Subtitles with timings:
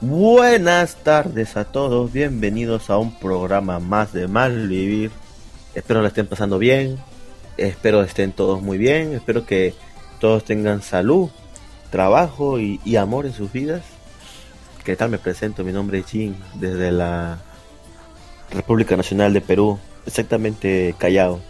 [0.00, 5.10] Buenas tardes a todos, bienvenidos a un programa más de Mal Vivir.
[5.74, 6.98] Espero la estén pasando bien,
[7.58, 9.74] espero estén todos muy bien, espero que
[10.18, 11.28] todos tengan salud,
[11.90, 13.82] trabajo y, y amor en sus vidas.
[14.84, 15.10] ¿Qué tal?
[15.10, 17.38] Me presento, mi nombre es Jin, desde la
[18.50, 21.40] República Nacional de Perú, exactamente Callao,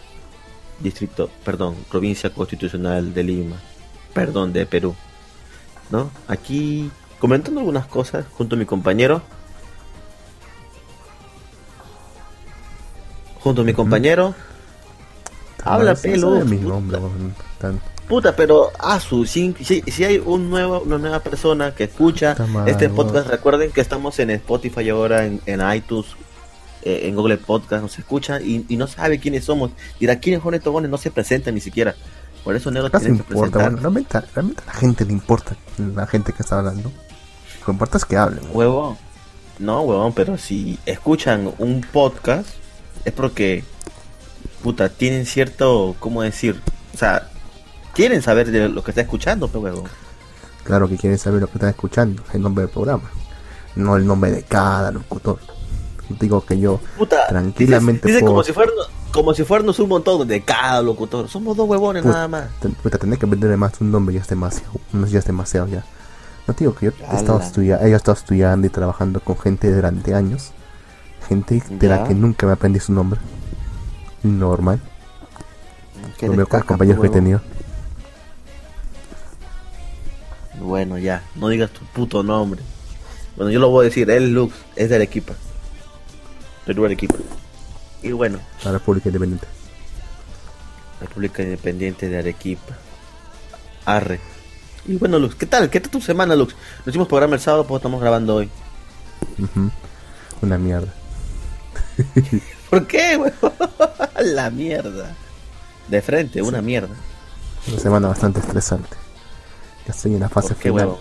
[0.81, 3.55] distrito, perdón, provincia constitucional de Lima,
[4.13, 4.93] perdón, de Perú.
[5.91, 6.09] ¿No?
[6.27, 9.21] Aquí comentando algunas cosas junto a mi compañero.
[13.41, 14.33] Junto a mi compañero.
[15.63, 16.41] Habla pelo.
[18.07, 23.27] Puta, pero Asu, si, si, hay un nuevo, una nueva persona que escucha este podcast,
[23.27, 26.07] recuerden que estamos en Spotify ahora, en, en iTunes,
[26.81, 29.71] eh, en Google Podcast, nos escucha y, y, no sabe quiénes somos.
[29.97, 31.95] Dirá, ¿quiénes son estos No se presentan ni siquiera.
[32.43, 33.73] Por eso Negro tiene que presentar.
[33.73, 36.91] realmente, realmente, a la gente le importa la gente que está hablando.
[37.59, 38.43] Lo que importa es que hablen.
[38.51, 38.97] Huevón.
[39.59, 42.49] No, huevón, pero si escuchan un podcast
[43.05, 43.63] es porque,
[44.63, 46.59] puta, tienen cierto, ¿cómo decir?
[46.93, 47.29] O sea,
[47.93, 49.89] quieren saber de lo que está escuchando, pero huevón.
[50.63, 53.11] Claro que quieren saber lo que están escuchando, el nombre del programa,
[53.75, 55.39] no el nombre de cada locutor
[56.19, 56.79] digo que yo
[57.29, 61.27] tranquilamente dice, como si fuéramos como si fuéramos un montón de cada locutor.
[61.27, 62.45] Somos dos huevones nada más.
[62.81, 64.71] puta tener que venderle más un nombre ya es demasiado
[65.07, 65.83] ya es demasiado ya.
[66.47, 70.13] No digo que yo he estado estudiando he estado estudiando y trabajando con gente durante
[70.13, 70.51] años.
[71.27, 73.19] Gente de la que nunca me aprendí su nombre.
[74.23, 74.81] Normal.
[76.21, 77.41] Los mejores compañeros que he tenido.
[80.59, 82.61] Bueno ya no digas tu puto nombre.
[83.35, 85.33] Bueno yo lo voy a decir él Lux es del equipo
[86.65, 87.15] Perú equipo
[88.01, 88.39] Y bueno.
[88.63, 89.47] La República Independiente.
[90.99, 92.75] República Independiente de Arequipa.
[93.85, 94.19] Arre.
[94.85, 95.69] Y bueno, Lux, ¿qué tal?
[95.69, 96.55] ¿Qué tal tu semana, Lux?
[96.79, 98.49] Nos hicimos programa el sábado, pues estamos grabando hoy.
[100.41, 100.91] Una mierda.
[102.69, 103.53] ¿Por qué, weón?
[104.35, 105.15] La mierda.
[105.87, 106.95] De frente, una mierda.
[107.67, 108.97] Una semana bastante estresante.
[109.85, 110.95] Ya estoy en la fase final.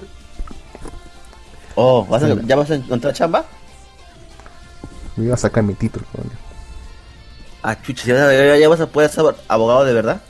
[1.74, 2.06] Oh,
[2.44, 3.44] ¿ya vas a encontrar chamba?
[5.16, 6.49] Me iba a sacar mi título, coño.
[7.62, 10.22] Ah, chucha, ¿ya, vas a poder ser abogado de verdad?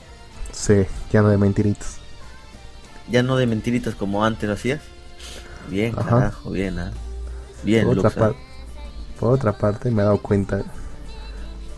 [0.53, 1.99] Sí, ya no de mentiritas.
[3.09, 4.81] Ya no de mentiritas como antes lo hacías.
[5.69, 6.93] Bien, carajo, bien, ¿ah?
[7.63, 8.33] Bien, por otra,
[9.19, 10.63] por otra parte, me he dado cuenta.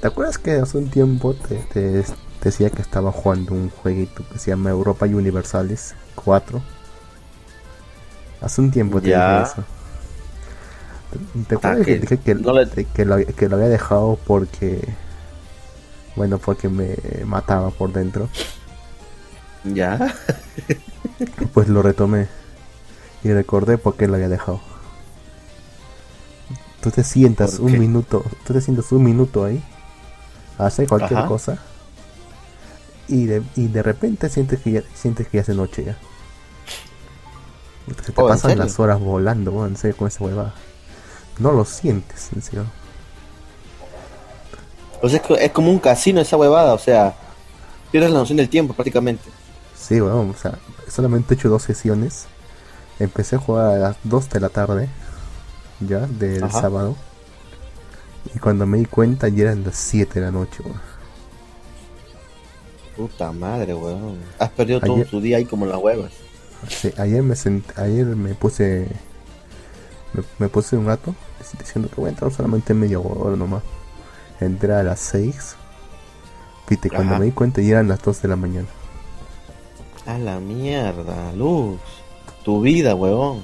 [0.01, 2.05] ¿Te acuerdas que hace un tiempo te,
[2.43, 6.63] decía que estaba jugando un jueguito que se llama Europa Universalis 4?
[8.41, 9.65] Hace un tiempo te dije eso.
[11.47, 12.55] ¿Te acuerdas que, dije que, lo,
[13.37, 14.89] que lo había dejado porque.
[16.17, 18.29] Bueno, porque me mataba por dentro?
[19.65, 20.15] Ya.
[21.55, 22.29] pues lo retomé.
[23.25, 24.61] Y recordé por qué lo había dejado.
[26.81, 28.25] Tú te sientas un minuto.
[28.45, 29.63] Tú te sientas un minuto ahí.
[30.59, 31.59] Hace cualquier cosa.
[33.09, 35.97] Y de, y de repente sientes que ya, sientes que ya hace noche ya.
[38.05, 40.55] Se te oh, pasan las horas volando, en serio, con esa huevada
[41.39, 42.67] no lo sientes, en serio.
[45.03, 47.15] Pues es, es como un casino esa huevada, o sea,
[47.91, 49.25] pierdes la noción del tiempo prácticamente.
[49.77, 50.59] Sí, bueno, o sea,
[50.89, 52.27] solamente he hecho dos sesiones.
[53.01, 54.89] Empecé a jugar a las 2 de la tarde,
[55.81, 56.95] ya, del sábado.
[58.33, 60.81] Y cuando me di cuenta ya eran las 7 de la noche, weón.
[62.97, 64.19] Puta madre, weón.
[64.39, 66.13] Has perdido todo tu día ahí como las huevas.
[66.69, 67.35] Sí, ayer me
[67.75, 68.87] ayer me puse
[70.39, 71.13] me, puse un gato
[71.59, 73.65] diciendo que voy a entrar solamente medio hora nomás.
[74.45, 75.57] Entré a las 6.
[76.69, 78.69] Viste, cuando me di cuenta ya eran las 2 de la mañana.
[80.07, 81.81] A la mierda, Luz.
[82.45, 83.43] Tu vida, huevón.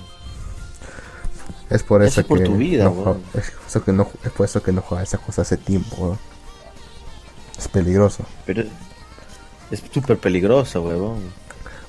[1.70, 2.40] Es por eso, que.
[2.40, 5.40] tu vida, no, es, eso que no, es por eso que no juega esas cosas
[5.40, 6.18] hace tiempo, huevón.
[7.58, 8.24] Es peligroso.
[8.46, 8.64] Pero
[9.70, 11.18] es súper peligroso, huevón.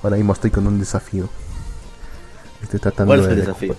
[0.04, 1.30] Ahora mismo estoy con un desafío.
[2.62, 3.76] Estoy tratando ¿Cuál es el desafío?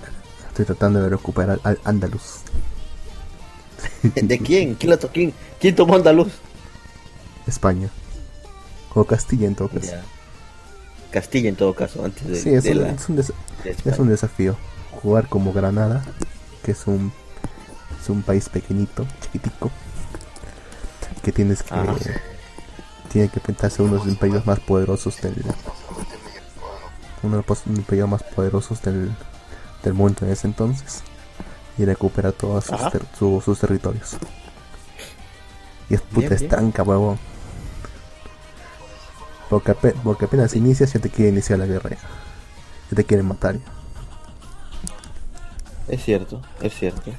[0.48, 2.40] Estoy tratando de recuperar al Andaluz.
[4.14, 4.74] ¿De quién?
[4.74, 6.32] ¿Quién, quién, quién tomó Andaluz?
[7.46, 7.90] España.
[8.94, 9.92] O Castilla en todo caso.
[11.10, 12.36] Castilla en todo caso, antes de.
[12.36, 14.56] Sí, es, un, es, un, desafío.
[15.02, 16.04] Jugar como Granada,
[16.64, 17.12] que es un,
[18.00, 19.70] es un país pequeñito, chiquitico.
[21.22, 21.74] Que tienes que.
[23.12, 25.34] Tiene que pensarse uno de los imperios más poderosos del.
[27.22, 29.10] Uno de los imperios más poderosos del,
[29.82, 31.02] del mundo en ese entonces
[31.80, 32.66] y recupera todos
[33.18, 34.16] sus, sus territorios.
[35.88, 37.18] Y es puta estanca, huevón.
[39.48, 41.90] Porque, porque apenas inicias ya te quiere iniciar la guerra.
[41.90, 43.56] Ya, te quieren matar.
[45.88, 47.10] Es cierto, es cierto.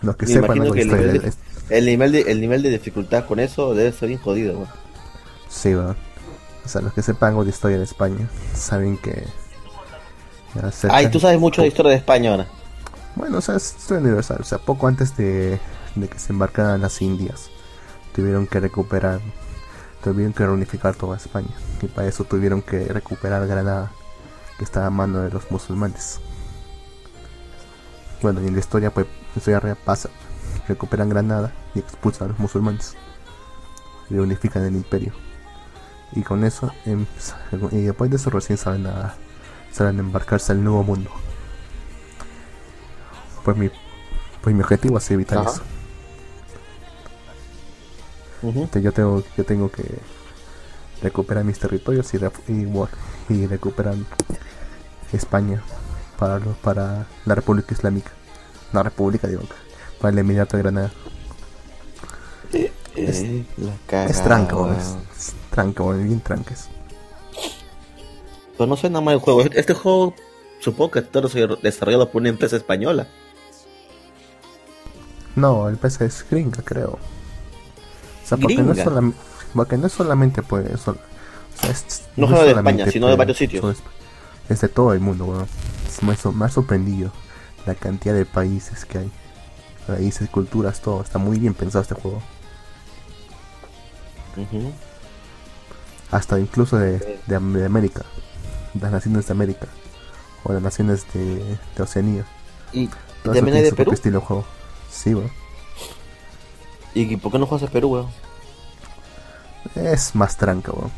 [0.00, 1.32] Los que sepan algo que el, nivel de,
[1.68, 4.68] el, nivel de, el nivel de dificultad con eso debe ser bien jodido, weón.
[5.50, 5.96] Sí, weón.
[6.64, 9.24] O sea, los que sepan algo de historia de España saben que.
[10.88, 12.46] Ay, tú sabes mucho de historia de España ahora.
[13.20, 14.38] Bueno, o sea, es universal.
[14.40, 15.60] O sea, poco antes de,
[15.94, 17.50] que se embarcaran las Indias,
[18.14, 19.20] tuvieron que recuperar,
[20.02, 21.54] tuvieron que reunificar toda España.
[21.82, 23.92] Y para eso tuvieron que recuperar Granada,
[24.56, 26.18] que estaba a mano de los musulmanes.
[28.22, 30.08] Bueno, y en la historia, pues, la historia pasa.
[30.66, 32.96] Recuperan Granada y expulsan a los musulmanes.
[34.08, 35.12] Y unifican el imperio.
[36.12, 37.04] Y con eso, em,
[37.70, 39.14] y después de eso recién salen a,
[39.72, 41.10] salen a embarcarse al nuevo mundo.
[43.50, 43.70] Pues mi,
[44.42, 45.62] pues mi objetivo es evitar eso.
[48.78, 49.82] yo tengo, yo tengo que
[51.02, 52.18] recuperar mis territorios y,
[52.52, 53.96] y, y recuperar
[55.12, 55.60] España
[56.16, 58.12] para, para la República Islámica.
[58.72, 59.42] La República, digo,
[60.00, 60.92] para el Emirato de Granada.
[62.52, 63.44] Eh, es, eh,
[64.08, 66.68] es tranco, es, tranco, bien tranques.
[68.56, 69.42] Pero no suena mal el juego.
[69.42, 70.14] Este juego
[70.60, 73.08] supongo que está desarrollado por una empresa española.
[75.40, 76.90] No, el PC es gringa, creo.
[76.90, 79.18] O sea, porque no, es solamente,
[79.54, 80.74] porque no es solamente pues.
[80.74, 80.94] o sea,
[81.70, 83.82] es, no, no solo de España, sino de varios sitios.
[84.48, 85.46] Es de todo el mundo, weón.
[86.02, 87.10] Me, ha sorprendido
[87.66, 89.10] la cantidad de países que hay.
[89.86, 91.02] Países, culturas, todo.
[91.02, 92.22] Está muy bien pensado este juego.
[96.10, 98.02] Hasta incluso de, de, América.
[98.80, 99.66] Las naciones de América.
[100.44, 102.24] O las naciones de, de Oceanía.
[102.72, 102.88] ¿Y
[103.22, 103.92] también hay de Perú?
[103.92, 104.44] estilo de juego.
[104.90, 105.30] Sí, weón.
[106.94, 108.08] ¿Y por qué no juegas a Perú, weón?
[109.74, 110.90] Es más tranca, weón.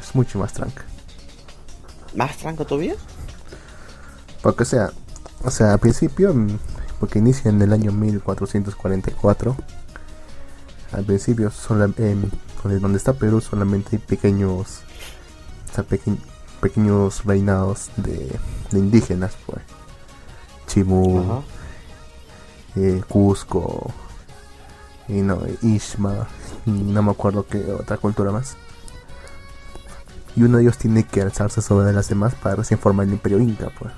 [0.00, 0.84] Es mucho más tranca.
[2.14, 2.94] ¿Más tranca todavía?
[4.42, 4.90] Porque, o sea,
[5.44, 6.58] o sea, al principio, mm,
[6.98, 9.56] porque inicia en el año 1444,
[10.92, 14.80] al principio, solo, donde está Perú, solamente hay pequeños,
[15.70, 15.84] o sea,
[16.60, 18.38] pequeños reinados de,
[18.72, 19.62] indígenas, pues.
[20.66, 21.42] Chimú,
[22.76, 23.92] eh, Cusco,
[25.08, 26.28] y no, Ishma,
[26.66, 28.56] y no me acuerdo qué otra cultura más.
[30.36, 33.40] Y uno de ellos tiene que alzarse sobre las demás para recién formar el imperio
[33.40, 33.92] inca, pues.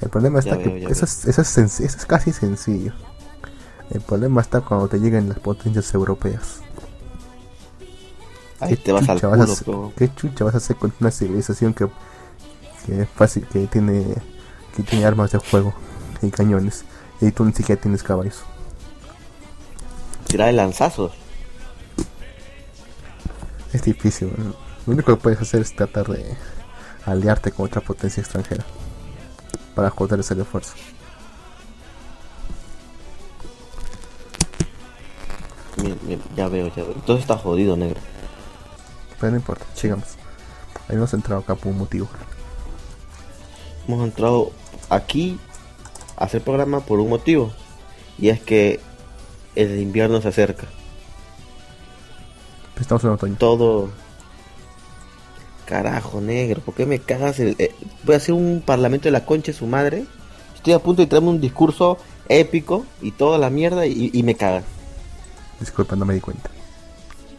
[0.00, 2.92] El problema está que eso, es, eso, es casi sencillo.
[3.90, 6.60] El problema está cuando te llegan las potencias europeas.
[8.58, 11.88] Ahí te vas al culo, ¿Qué chucha vas a hacer con una civilización que,
[12.86, 14.16] que, fácil, que tiene
[14.74, 15.74] que tiene armas de fuego
[16.22, 16.84] y cañones
[17.20, 18.42] y tú ni siquiera tienes caballos?
[20.26, 21.12] Tirar de lanzazos.
[23.72, 24.32] Es difícil.
[24.86, 26.36] Lo único que puedes hacer es tratar de
[27.06, 28.64] aliarte con otra potencia extranjera
[29.74, 30.74] para joder ese esfuerzo.
[36.36, 36.92] ya veo, ya veo.
[36.94, 38.00] Entonces está jodido, negro.
[39.20, 40.16] Pero no importa, sigamos.
[40.88, 42.08] Ahí hemos entrado acá por un motivo.
[43.86, 44.52] Hemos entrado
[44.94, 45.38] aquí
[46.16, 47.52] a hacer programa por un motivo.
[48.18, 48.80] Y es que
[49.54, 50.66] el invierno se acerca.
[52.80, 53.36] Estamos en otoño.
[53.38, 53.90] Todo.
[55.66, 57.38] Carajo, negro, ¿por qué me cagas?
[57.38, 57.72] El, eh,
[58.02, 60.04] voy a hacer un parlamento de la concha de su madre.
[60.54, 64.64] Estoy a punto de traerme un discurso épico y toda la mierda y, me cagas.
[65.60, 66.50] Disculpa, no me di cuenta.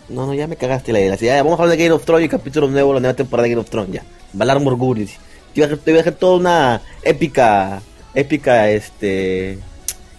[0.09, 1.15] No, no, ya me cagaste la idea.
[1.15, 3.49] Ya, vamos a hablar de Game of Thrones y capítulo nuevo, la nueva temporada de
[3.51, 4.03] Game of Thrones, ya.
[4.33, 5.17] Valar Morgulis.
[5.53, 7.81] Te voy, a, dejar toda una épica,
[8.13, 9.59] épica, este,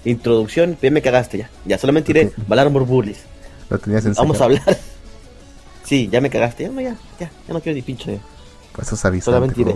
[0.05, 0.77] introducción.
[0.81, 1.51] Ya me cagaste ya.
[1.65, 3.19] Ya, solamente diré Valar Morgulis.
[3.69, 4.79] Lo tenías en Vamos a hablar.
[5.85, 6.63] Sí, ya me cagaste.
[6.63, 8.11] Ya, no, ya, ya, ya no quiero ni pincho.
[8.11, 8.19] Ya.
[8.73, 9.75] Pues eso es Solamente diré.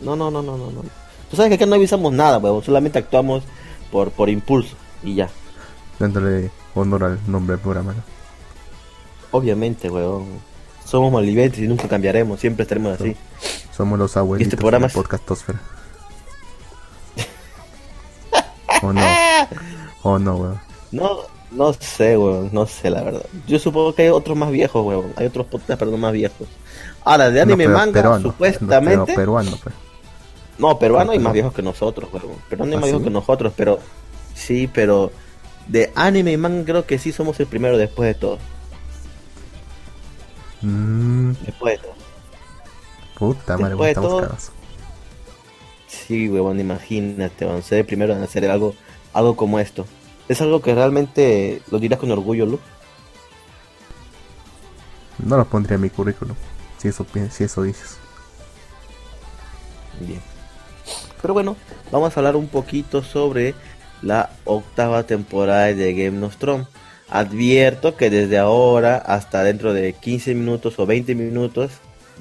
[0.00, 0.82] No, no, no, no, no, no.
[1.28, 2.62] Tú sabes que acá no avisamos nada, huevón.
[2.62, 3.42] Solamente actuamos
[3.90, 5.28] por, por impulso y ya.
[5.98, 8.02] Dándole honor al nombre del programa, ¿no?
[9.32, 10.26] Obviamente, weón.
[10.88, 12.40] Somos malvivientes y nunca cambiaremos.
[12.40, 13.14] Siempre estaremos así.
[13.76, 15.60] Somos los abuelitos este programa de la podcastosfera.
[18.82, 19.02] ¿O no?
[20.02, 20.60] ¿O no, weón?
[20.90, 21.18] No,
[21.50, 23.26] no sé, weón, no sé la verdad.
[23.46, 25.12] Yo supongo que hay otros más viejos, weón.
[25.16, 26.48] Hay otros podcasts, pero no más viejos.
[27.04, 28.96] Ahora, de anime manga, supuestamente.
[28.96, 29.74] No, peruano, pues.
[30.56, 32.38] No, peruano hay más viejos que nosotros, weón.
[32.48, 33.78] Peruano hay ¿Ah, más viejos que nosotros, pero.
[34.34, 35.12] Sí, pero.
[35.66, 38.38] De anime y manga creo que sí somos el primero después de todo.
[40.62, 41.32] Mm.
[41.44, 41.94] Después de todo.
[43.18, 44.50] Puta madre, weón, estamos cagados.
[45.86, 47.62] Sí, weón, imagínate, weón.
[47.62, 48.74] Ser el primero en hacer algo,
[49.12, 49.86] algo como esto.
[50.28, 52.60] ¿Es algo que realmente lo dirás con orgullo, Lu?
[55.18, 56.36] No lo pondría en mi currículum,
[56.76, 57.98] si eso, si eso dices.
[60.00, 60.20] Bien.
[61.20, 61.56] Pero bueno,
[61.90, 63.54] vamos a hablar un poquito sobre
[64.02, 66.68] la octava temporada de Game of Thrones.
[67.10, 71.72] Advierto que desde ahora hasta dentro de 15 minutos o 20 minutos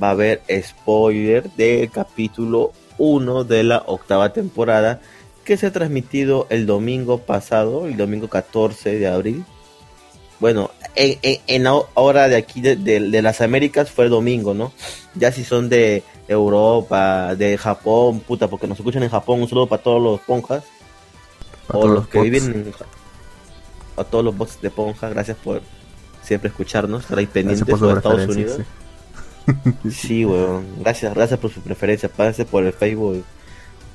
[0.02, 5.02] va a haber spoiler del capítulo 1 de la octava temporada
[5.44, 9.46] que se ha transmitido el domingo pasado, el domingo 14 de abril.
[10.40, 14.72] Bueno, en, en, hora de aquí de, las Américas fue el domingo, ¿no?
[15.16, 19.68] Ya si son de Europa, de Japón, puta, porque nos escuchan en Japón, un saludo
[19.68, 20.64] para todos los ponjas.
[21.70, 22.74] o los, que viven en,
[23.98, 25.62] a todos los bots de Ponja, gracias por
[26.22, 28.60] siempre escucharnos, estar ahí pendientes de Estados Unidos.
[29.90, 30.66] Sí, weón.
[30.80, 32.10] Gracias, gracias por su preferencia.
[32.10, 33.24] Pásense por el Facebook.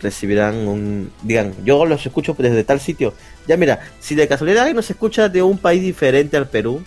[0.01, 1.13] Recibirán un.
[1.23, 3.15] Digan, yo los escucho desde tal sitio.
[3.47, 6.83] Ya mira, si de casualidad alguien nos escucha de un país diferente al Perú.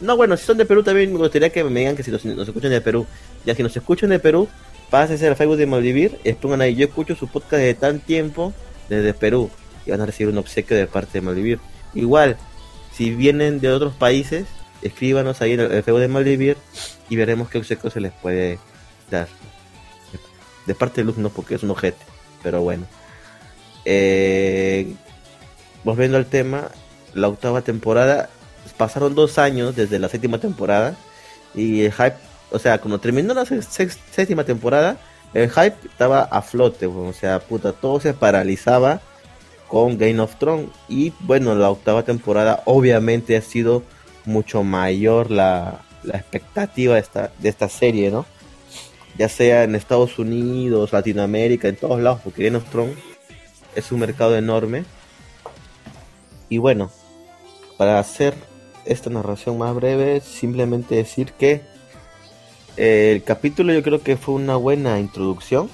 [0.00, 2.24] No, bueno, si son de Perú también me gustaría que me digan que si nos,
[2.24, 3.06] escuchan de Perú.
[3.44, 4.48] Ya si nos escuchan de Perú,
[4.90, 6.18] pásense al Facebook de Maldivir.
[6.24, 8.52] Y pongan ahí, yo escucho su podcast desde tan tiempo
[8.88, 9.50] desde Perú.
[9.84, 11.58] Y van a recibir un obsequio de parte de Maldivir.
[11.94, 12.36] Igual,
[12.92, 14.46] si vienen de otros países,
[14.82, 16.56] escríbanos ahí en el Facebook de Maldivir
[17.08, 18.58] y veremos qué obsequio se les puede
[19.10, 19.28] dar.
[20.66, 22.04] De parte de Luz no, porque es un ojete,
[22.42, 22.86] pero bueno.
[23.84, 24.94] Eh,
[25.82, 26.68] volviendo al tema,
[27.12, 28.30] la octava temporada,
[28.76, 30.96] pasaron dos años desde la séptima temporada
[31.54, 32.16] y el hype,
[32.50, 34.96] o sea, cuando terminó la séptima temporada,
[35.34, 39.00] el hype estaba a flote, o sea, puta, todo se paralizaba
[39.68, 43.82] con Game of Thrones y bueno, la octava temporada obviamente ha sido
[44.24, 48.26] mucho mayor la, la expectativa de esta, de esta serie, ¿no?
[49.16, 52.96] Ya sea en Estados Unidos, Latinoamérica, en todos lados, porque Game of Thrones
[53.74, 54.84] es un mercado enorme.
[56.48, 56.90] Y bueno,
[57.76, 58.34] para hacer
[58.84, 61.62] esta narración más breve, simplemente decir que
[62.76, 65.70] eh, el capítulo yo creo que fue una buena introducción.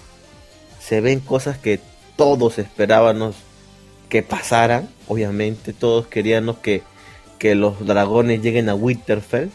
[0.78, 1.80] Se ven cosas que
[2.16, 3.37] todos esperábamos
[4.10, 6.82] que pasaran, obviamente, todos queríamos que
[7.40, 9.48] que los dragones lleguen a Winterfell,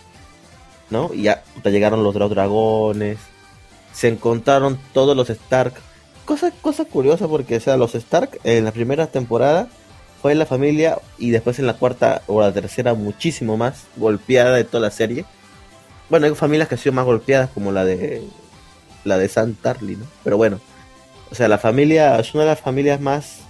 [0.89, 1.11] ¿no?
[1.13, 3.19] Y ya llegaron los dragones,
[3.93, 5.75] se encontraron todos los Stark.
[6.25, 9.69] Cosa, cosa curiosa porque, o sea, los Stark en la primera temporada
[10.19, 14.63] fue la familia y después en la cuarta o la tercera muchísimo más golpeada de
[14.63, 15.23] toda la serie.
[16.09, 18.23] Bueno, hay familias que han sido más golpeadas como la de
[19.03, 20.05] la de San Tarly, ¿no?
[20.23, 20.59] Pero bueno,
[21.29, 23.41] o sea, la familia es una de las familias más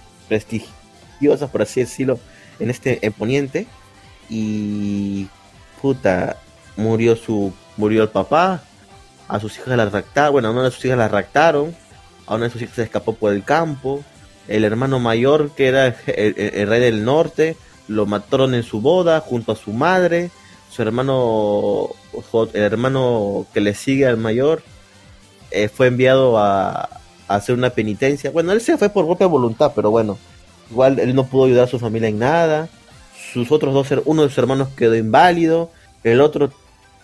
[1.16, 2.18] prestigiosas, por así decirlo,
[2.58, 3.66] en este poniente.
[4.28, 5.28] Y
[5.80, 6.36] puta,
[6.76, 8.62] murió su murió el papá,
[9.28, 11.74] a sus hijas las raptaron, bueno, a una de sus hijas las raptaron,
[12.26, 14.02] a una de sus hijas se escapó por el campo,
[14.48, 17.56] el hermano mayor que era el, rey del norte,
[17.88, 20.30] lo mataron en su boda junto a su madre,
[20.70, 21.90] su hermano,
[22.52, 24.62] el hermano que le sigue al mayor,
[25.50, 26.88] eh, fue enviado a,
[27.28, 28.30] a, hacer una penitencia.
[28.30, 30.18] Bueno, él se fue por propia voluntad, pero bueno,
[30.70, 32.68] igual él no pudo ayudar a su familia en nada
[33.36, 35.70] sus otros dos, uno de sus hermanos quedó inválido,
[36.04, 36.50] el otro,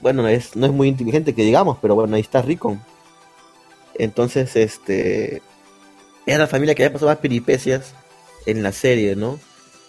[0.01, 2.79] bueno, es, no es muy inteligente que digamos, pero bueno, ahí está Rico.
[3.95, 5.43] Entonces, este,
[6.25, 7.93] era la familia que había pasado más peripecias
[8.47, 9.39] en la serie, ¿no?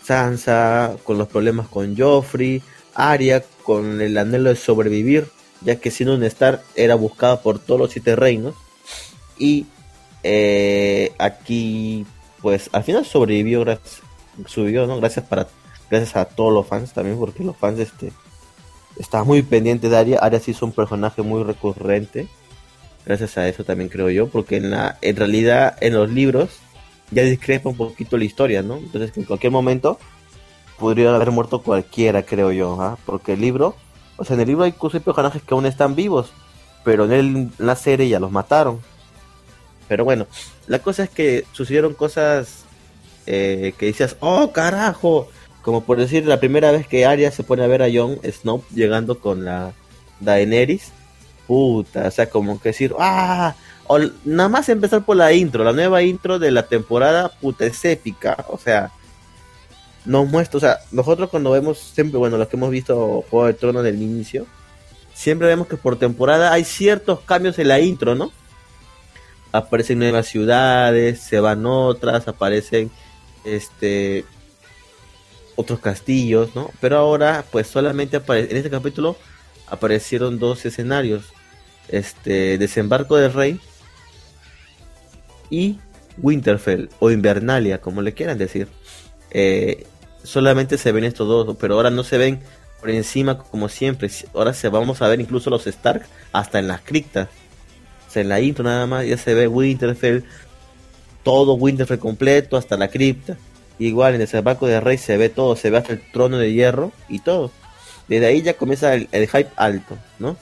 [0.03, 2.62] Sansa con los problemas con Joffrey,
[2.94, 5.30] Arya con el anhelo de sobrevivir,
[5.62, 8.53] ya que siendo un Star era buscada por todos los siete reinos.
[9.38, 9.65] Y
[10.24, 12.06] eh, aquí,
[12.44, 13.66] pues al final sobrevivió,
[14.46, 14.98] subió, ¿no?
[14.98, 15.48] Gracias para
[15.90, 18.12] gracias a todos los fans también, porque los fans este
[18.98, 20.20] estaban muy pendientes de Arya.
[20.20, 22.28] Arya sí es un personaje muy recurrente.
[23.06, 26.60] Gracias a eso también creo yo, porque en la en realidad en los libros
[27.12, 28.76] ya discrepa un poquito la historia, ¿no?
[28.76, 29.98] Entonces que en cualquier momento
[30.78, 32.98] podría haber muerto cualquiera, creo yo, ¿ah?
[33.06, 33.76] porque el libro,
[34.18, 36.34] o sea, en el libro hay, personajes que aún están vivos,
[36.84, 38.82] pero en, la serie ya los mataron.
[39.94, 40.26] Pero bueno,
[40.66, 42.66] la cosa es que sucedieron cosas
[43.28, 45.30] eh, que decías, oh carajo,
[45.62, 48.64] como por decir la primera vez que Arya se pone a ver a Jon Snow
[48.74, 49.74] llegando con la
[50.20, 50.92] Daenerys,
[51.46, 53.54] puta, o sea, como que decir, ah,
[54.26, 58.48] nada más empezar por la intro, la nueva intro de la temporada, puta, es épica,
[58.50, 58.90] o sea,
[60.06, 63.54] nos muestra, o sea, nosotros cuando vemos, siempre, bueno, los que hemos visto Juego de
[63.54, 64.48] Tronos del inicio,
[65.14, 68.32] siempre vemos que por temporada hay ciertos cambios en la intro, ¿no?
[69.54, 72.92] Aparecen nuevas ciudades, se van otras, aparecen,
[73.46, 74.26] este,
[75.56, 76.72] otros castillos, ¿no?
[76.82, 79.16] Pero ahora, pues solamente en este capítulo
[79.68, 81.32] aparecieron dos escenarios.
[81.88, 83.60] Este, Desembarco del Rey
[85.50, 85.80] y
[86.18, 88.68] Winterfell o Invernalia, como le quieran decir.
[89.32, 89.86] Eh,
[90.24, 92.40] solamente se ven estos dos, pero ahora no se ven
[92.80, 94.10] por encima como siempre.
[94.34, 97.30] Ahora se vamos a ver incluso los Stark hasta en las criptas.
[98.22, 100.24] En la intro nada más ya se ve Winterfell,
[101.24, 103.38] todo Winterfell completo, hasta la cripta.
[103.79, 106.53] Igual en el desembarco de Rey se ve todo, se ve hasta el trono de
[106.53, 107.51] hierro y todo.
[108.08, 110.38] Desde ahí ya comienza el, hype alto, ¿no?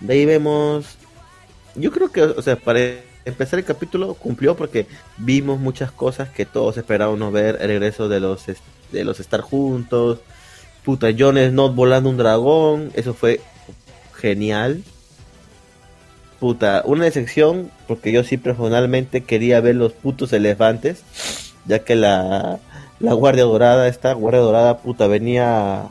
[0.00, 0.96] De ahí vemos.
[1.74, 2.80] Yo creo que, o sea, para
[3.24, 4.86] empezar el capítulo cumplió porque
[5.16, 7.58] vimos muchas cosas que todos esperábamos ver.
[7.60, 8.44] El regreso de los,
[8.92, 10.20] de los estar juntos.
[10.84, 12.92] Puta, Jon Snow volando un dragón.
[12.94, 13.40] Eso fue
[14.14, 14.82] genial.
[16.40, 21.02] Puta, una decepción porque yo sí personalmente quería ver los putos elefantes.
[21.66, 22.58] Ya que la,
[22.98, 25.88] la Guardia Dorada, esta Guardia Dorada, puta, venía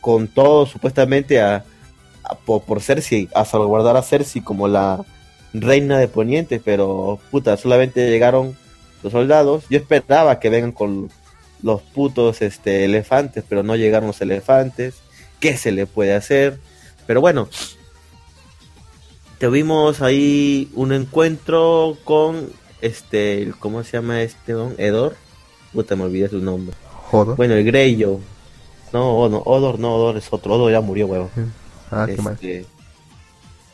[0.00, 1.64] con todo supuestamente a,
[2.44, 5.04] por, por, Cersei, a salvaguardar a Cersei como la
[5.52, 8.56] reina de Poniente, pero puta, solamente llegaron
[9.02, 9.64] los soldados.
[9.68, 11.10] Yo esperaba que vengan con
[11.62, 14.94] los putos este, elefantes, pero no llegaron los elefantes.
[15.40, 16.60] ¿Qué se le puede hacer?
[17.06, 17.48] Pero bueno,
[19.38, 22.48] tuvimos ahí un encuentro con
[22.80, 24.52] este, ¿cómo se llama este?
[24.78, 25.16] Edor.
[25.72, 26.74] Puta, me olvidé su nombre.
[27.36, 28.20] Bueno, el Greyo
[28.92, 30.54] no, no, Odor no, Odor es otro.
[30.54, 31.28] Odor ya murió, weón.
[31.90, 32.34] Ah, qué mal.
[32.34, 32.66] Este,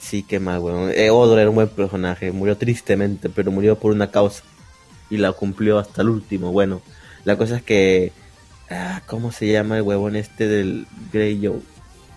[0.01, 0.91] sí, qué mal, weón.
[0.95, 2.33] Eh, Odor era un buen personaje.
[2.33, 4.43] Murió tristemente, pero murió por una causa.
[5.11, 6.53] Y la cumplió hasta el último.
[6.53, 6.83] Bueno,
[7.25, 8.13] la cosa es que.
[8.71, 11.61] Ah, ¿Cómo se llama el huevón este del Grey Joe?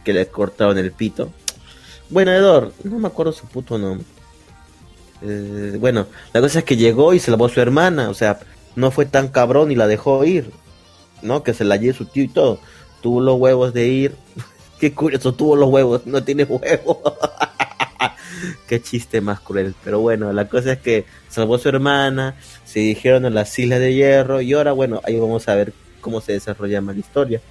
[0.03, 1.31] Que le cortaron el pito.
[2.15, 4.07] Bueno, Edor, no me acuerdo su puto nombre.
[5.22, 8.10] Eh, bueno, la cosa es que llegó y se lavó a su hermana.
[8.10, 8.39] O sea,
[8.77, 10.50] no fue tan cabrón y la dejó ir.
[11.22, 11.43] ¿No?
[11.43, 12.62] Que se la lleve su tío y todo
[13.01, 14.15] tuvo los huevos de ir.
[14.80, 16.99] Qué curioso, tuvo los huevos, no tiene huevos.
[18.69, 19.75] Qué chiste más cruel.
[19.84, 23.82] Pero bueno, la cosa es que salvó a su hermana, se dijeron a las Islas
[23.82, 27.41] de Hierro y ahora, bueno, ahí vamos a ver cómo se desarrolla más la historia.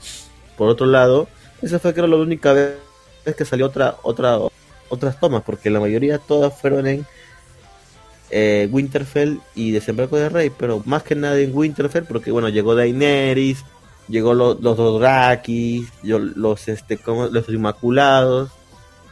[0.56, 1.28] Por otro lado,
[1.60, 2.74] esa fue creo la única vez
[3.36, 4.38] que salió otra, otra,
[4.94, 7.06] otras tomas, porque la mayoría todas fueron en
[8.30, 12.74] eh, Winterfell y Desembarco de Rey, pero más que nada en Winterfell, porque bueno, llegó
[12.74, 13.64] Daenerys,
[14.08, 15.00] llegó los dos
[16.02, 18.50] los este como los inmaculados,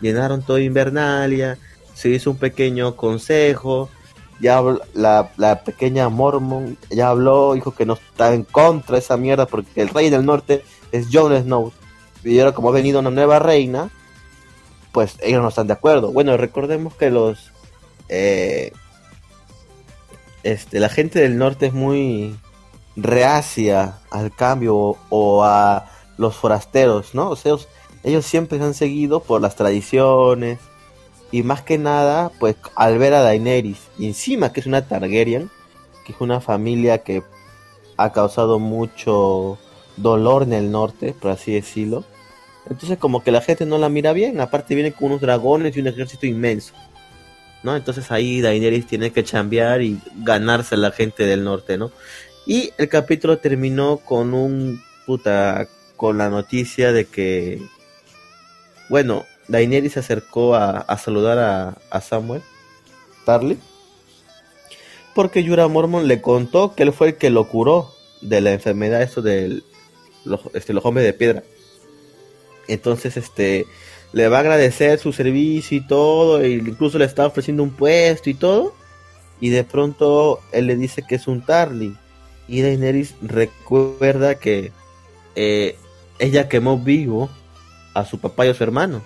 [0.00, 1.58] llenaron todo Invernalia,
[1.94, 3.88] se hizo un pequeño consejo,
[4.40, 4.60] ya
[4.94, 9.46] la, la pequeña Mormon ya habló, dijo que no está en contra de esa mierda
[9.46, 11.72] porque el rey del norte es Jon Snow.
[12.24, 13.90] Y ahora como ha venido una nueva reina,
[14.92, 16.12] pues ellos no están de acuerdo.
[16.12, 17.50] Bueno, recordemos que los
[18.08, 18.72] eh,
[20.42, 22.36] este la gente del norte es muy
[22.96, 27.30] reacia al cambio o, a los forasteros, ¿no?
[27.30, 27.54] O sea,
[28.04, 30.58] ellos, siempre se han seguido por las tradiciones
[31.30, 35.50] y más que nada, pues al ver a Daenerys, encima que es una Targaryen,
[36.04, 37.22] que es una familia que
[37.96, 39.58] ha causado mucho
[39.96, 42.04] dolor en el norte, por así decirlo.
[42.72, 45.80] Entonces como que la gente no la mira bien, aparte viene con unos dragones y
[45.80, 46.74] un ejército inmenso.
[47.62, 47.76] ¿No?
[47.76, 51.92] Entonces ahí Daenerys tiene que chambear y ganarse a la gente del norte, ¿no?
[52.44, 57.62] Y el capítulo terminó con un puta con la noticia de que
[58.88, 61.38] bueno, Daenerys se acercó a, saludar
[61.90, 62.42] a, Samuel
[63.24, 63.58] Tarly
[65.14, 69.02] porque Yura Mormon le contó que él fue el que lo curó de la enfermedad
[69.02, 69.62] eso de
[70.54, 71.42] este, los hombres de piedra.
[72.68, 73.66] Entonces, este,
[74.12, 78.30] le va a agradecer su servicio y todo, e incluso le está ofreciendo un puesto
[78.30, 78.74] y todo.
[79.40, 81.96] Y de pronto él le dice que es un Tarly
[82.48, 84.72] y Daenerys recuerda que
[85.34, 85.76] eh,
[86.18, 87.30] ella quemó vivo
[87.94, 89.02] a su papá y a su hermano.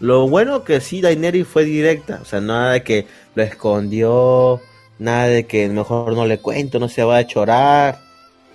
[0.00, 4.60] Lo bueno que sí Daenerys fue directa, o sea, nada de que lo escondió,
[4.98, 8.00] nada de que mejor no le cuento, no se va a chorar.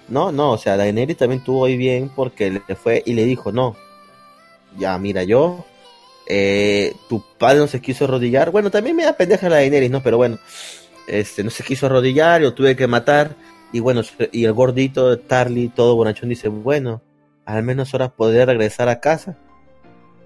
[0.09, 3.51] No, no, o sea, Daenerys también tuvo ahí bien porque le fue y le dijo,
[3.51, 3.75] no,
[4.77, 5.65] ya mira yo,
[6.27, 8.51] eh, tu padre no se quiso arrodillar.
[8.51, 10.03] Bueno, también me da pendeja la Daenerys, ¿no?
[10.03, 10.37] Pero bueno,
[11.07, 13.35] este, no se quiso arrodillar, lo tuve que matar.
[13.71, 17.01] Y bueno, y el gordito Tarly, todo bonachón, dice, bueno,
[17.45, 19.37] al menos ahora podría regresar a casa.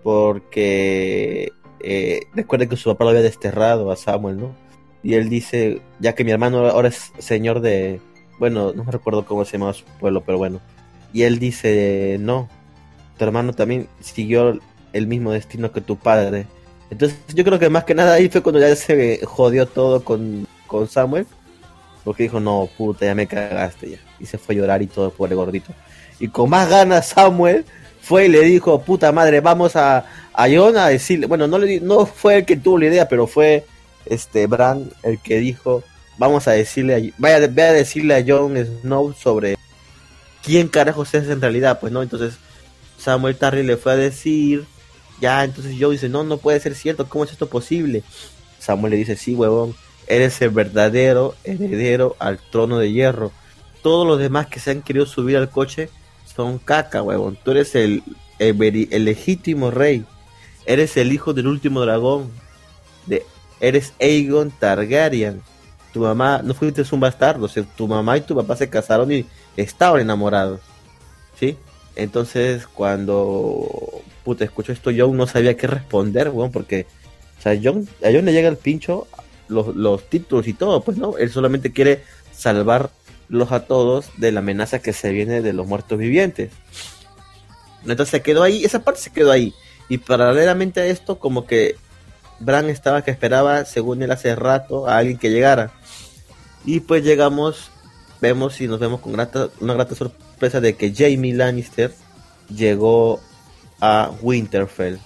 [0.03, 2.21] Porque eh,
[2.69, 4.55] que su papá lo había desterrado a Samuel, ¿no?
[5.03, 7.99] Y él dice, ya que mi hermano ahora es señor de,
[8.41, 10.59] bueno, no me recuerdo cómo se llamaba su pueblo, pero bueno.
[11.13, 12.49] Y él dice, no,
[13.19, 14.59] tu hermano también siguió
[14.93, 16.47] el mismo destino que tu padre.
[16.89, 20.47] Entonces yo creo que más que nada ahí fue cuando ya se jodió todo con
[20.65, 21.27] con Samuel.
[22.03, 23.97] Porque dijo, no, puta, ya me cagaste ya.
[24.19, 25.71] Y se fue a llorar y todo por el gordito.
[26.19, 27.63] Y con más ganas Samuel
[28.01, 31.79] fue y le dijo, puta madre, vamos a, a Jon a decirle, bueno, no, le,
[31.79, 33.65] no fue el que tuvo la idea, pero fue
[34.07, 35.83] este Bran el que dijo,
[36.17, 39.57] vamos a decirle, a, vaya, a decirle a Jon Snow sobre
[40.43, 42.35] quién carajos es en realidad, pues no, entonces
[42.97, 44.65] Samuel Tarry le fue a decir
[45.19, 48.03] Ya, entonces Joe dice, no, no puede ser cierto, ¿cómo es esto posible?
[48.59, 49.75] Samuel le dice, sí, huevón,
[50.07, 53.31] eres el verdadero heredero al trono de hierro.
[53.81, 55.89] Todos los demás que se han querido subir al coche
[56.35, 57.37] son caca, huevón.
[57.43, 58.03] Tú eres el,
[58.39, 60.05] el, legítimo rey.
[60.65, 62.31] Eres el hijo del último dragón.
[63.05, 63.25] De,
[63.59, 65.41] eres Aegon Targaryen.
[65.93, 69.25] Tu mamá, no fuiste un bastardo, tu mamá y tu papá se casaron y
[69.57, 70.61] estaban enamorados.
[71.37, 71.57] ¿Sí?
[71.95, 76.85] Entonces, cuando puta, escucho esto, John no sabía qué responder, weón, porque,
[77.39, 79.07] o sea, John, a John le llega el pincho
[79.47, 84.39] los, los títulos y todo, pues no, él solamente quiere salvarlos a todos de la
[84.39, 86.51] amenaza que se viene de los muertos vivientes.
[87.81, 89.53] Entonces se quedó ahí, esa parte se quedó ahí.
[89.89, 91.75] Y paralelamente a esto, como que
[92.39, 95.71] Bran estaba que esperaba, según él hace rato, a alguien que llegara.
[96.65, 97.71] Y pues llegamos,
[98.21, 101.93] vemos y nos vemos con una grata sorpresa de que Jamie Lannister
[102.55, 103.19] llegó
[103.79, 104.99] a Winterfell,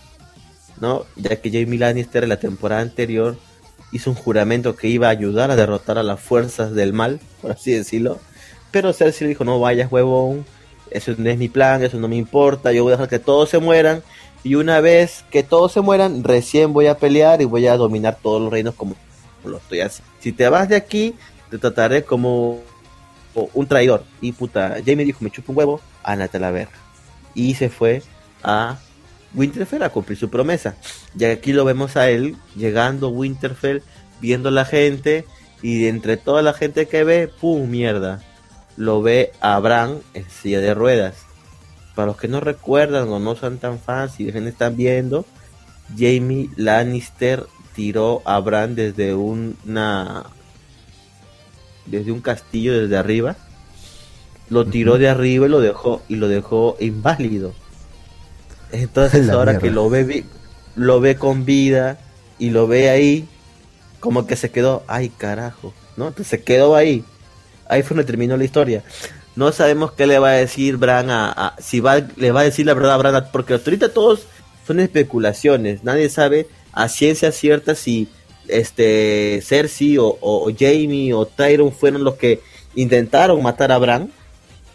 [0.81, 1.05] ¿no?
[1.15, 3.37] Ya que Jamie Lannister en la temporada anterior
[3.91, 7.51] hizo un juramento que iba a ayudar a derrotar a las fuerzas del mal, por
[7.51, 8.19] así decirlo.
[8.71, 10.45] Pero Cersei dijo, no vayas huevón,
[10.91, 13.49] eso no es mi plan, eso no me importa, yo voy a dejar que todos
[13.49, 14.03] se mueran.
[14.43, 18.17] Y una vez que todos se mueran, recién voy a pelear y voy a dominar
[18.21, 18.95] todos los reinos como
[19.45, 20.11] lo estoy haciendo.
[20.19, 21.15] Si te vas de aquí,
[21.49, 22.61] te trataré como
[23.53, 24.03] un traidor.
[24.21, 26.69] Y puta, Jamie dijo, me chupo un huevo, ándate a.
[27.33, 28.01] Y se fue
[28.43, 28.77] a
[29.33, 30.75] Winterfell a cumplir su promesa.
[31.17, 33.81] Y aquí lo vemos a él llegando a Winterfell,
[34.21, 35.25] viendo la gente,
[35.61, 37.69] y entre toda la gente que ve, ¡pum!
[37.69, 38.21] mierda.
[38.77, 41.15] Lo ve a Bran en silla de ruedas.
[41.95, 45.25] Para los que no recuerdan o no son tan fans y están viendo,
[45.97, 50.25] Jamie Lannister tiró a Bran desde una
[51.85, 53.35] desde un castillo desde arriba
[54.49, 57.53] lo tiró de arriba y lo dejó y lo dejó inválido.
[58.71, 60.25] Entonces ahora que lo ve
[60.75, 61.99] lo ve con vida
[62.37, 63.27] y lo ve ahí
[63.99, 67.03] como que se quedó ay carajo no entonces se quedó ahí.
[67.67, 68.83] Ahí fue donde terminó la historia.
[69.35, 72.65] No sabemos qué le va a decir Bran a, si va le va a decir
[72.65, 74.27] la verdad a Bran porque ahorita todos
[74.67, 75.83] son especulaciones.
[75.83, 78.09] Nadie sabe a ciencia cierta si
[78.47, 82.41] este Cersei o, o, Jamie o Tyron fueron los que
[82.75, 84.11] intentaron matar a Bran,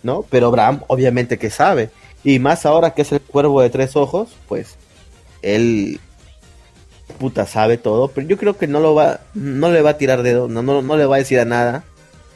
[0.02, 0.24] ¿no?
[0.30, 1.90] Pero Bran obviamente que sabe.
[2.24, 4.76] Y más ahora que es el cuervo de tres ojos, pues
[5.42, 6.00] él
[7.18, 10.22] puta sabe todo, pero yo creo que no lo va no le va a tirar
[10.22, 11.84] dedo, no, no, no le va a decir a nada.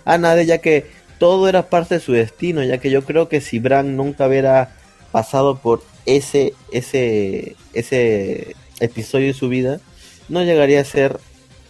[0.05, 0.87] A nada ya que
[1.19, 4.77] todo era parte de su destino, ya que yo creo que si Bran nunca hubiera
[5.13, 9.81] pasado por ese ese ese episodio de su vida,
[10.29, 11.19] no llegaría a ser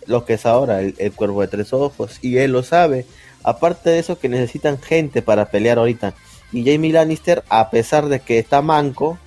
[0.06, 3.06] lo que es ahora, el, cuervo de tres ojos, y él lo sabe.
[3.42, 6.14] Aparte de eso, que necesitan gente para pelear ahorita.
[6.52, 9.18] Y Jamie Lannister, a pesar de que está manco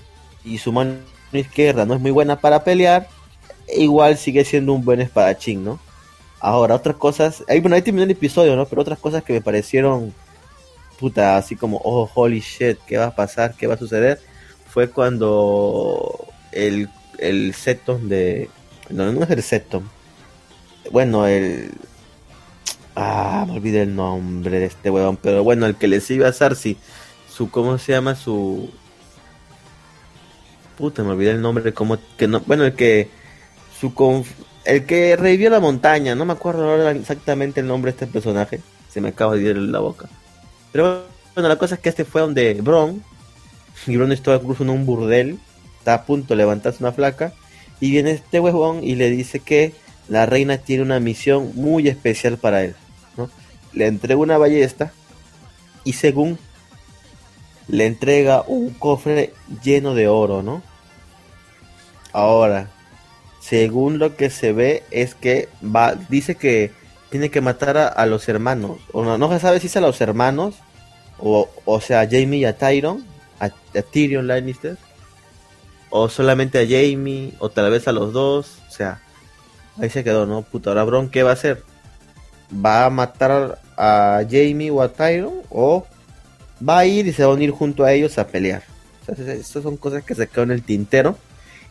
[0.44, 0.98] y su mano
[1.34, 3.08] izquierda no es muy buena para pelear,
[3.76, 5.80] igual sigue siendo un buen espadachín, ¿no?
[6.40, 8.66] Ahora, otras cosas, bueno, ahí terminó el episodio, ¿no?
[8.66, 10.14] Pero otras cosas que me parecieron,
[11.00, 13.56] puta, así como, oh, holy shit, ¿qué va a pasar?
[13.56, 14.22] ¿Qué va a suceder?
[14.70, 18.50] Fue cuando el, el Seton de,
[18.90, 19.64] no, no es el.
[20.92, 21.72] Bueno, el.
[22.96, 25.18] Ah, me olvidé el nombre de este huevón.
[25.18, 26.78] Pero bueno, el que le iba a Sarsi.
[27.30, 27.50] Su.
[27.50, 28.16] ¿Cómo se llama?
[28.16, 28.70] Su.
[30.78, 31.74] Puta, me olvidé el nombre.
[31.74, 32.42] Como que no.
[32.42, 33.10] Bueno, el que.
[33.80, 34.26] Su.
[34.66, 36.16] El que revivió la montaña.
[36.16, 38.62] No me acuerdo ahora exactamente el nombre de este personaje.
[38.90, 40.10] Se me acaba de ir la boca.
[40.72, 43.04] Pero bueno, la cosa es que este fue donde Bron.
[43.86, 45.40] Y Bron estaba incluso en un burdel.
[45.80, 47.34] Está a punto de levantarse una flaca
[47.80, 49.74] y viene este huevón y le dice que
[50.08, 52.76] la reina tiene una misión muy especial para él.
[53.18, 53.30] ¿no?
[53.74, 54.92] Le entrega una ballesta
[55.84, 56.40] y según
[57.68, 60.64] le entrega un cofre lleno de oro, ¿no?
[62.14, 62.70] Ahora,
[63.42, 66.72] según lo que se ve es que va, dice que
[67.10, 68.80] tiene que matar a, los hermanos.
[68.92, 70.56] O no, se sabe si es a los hermanos,
[71.20, 73.06] o, o sea, a Jamie y a Tyron,
[73.40, 74.78] a, a Tyrion Lannister,
[75.90, 79.02] o solamente a Jamie, o tal vez a los dos, o sea,
[79.80, 80.42] ahí se quedó, ¿no?
[80.42, 81.64] Puta, ahora Bron, ¿qué va a hacer?
[82.54, 85.42] ¿Va a matar a Jamie o a Tyron?
[85.50, 85.86] ¿O
[86.68, 88.64] va a ir y se va a unir junto a ellos a pelear?
[89.08, 91.18] Estas son cosas que se quedó en el tintero.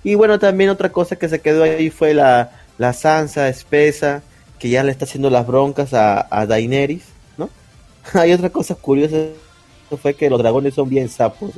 [0.03, 4.23] Y bueno, también otra cosa que se quedó ahí fue la, la Sansa espesa,
[4.59, 7.05] que ya le está haciendo las broncas a, a Daenerys,
[7.37, 7.51] ¿no?
[8.15, 9.17] Hay otra cosa curiosa,
[10.01, 11.53] fue que los dragones son bien sapos.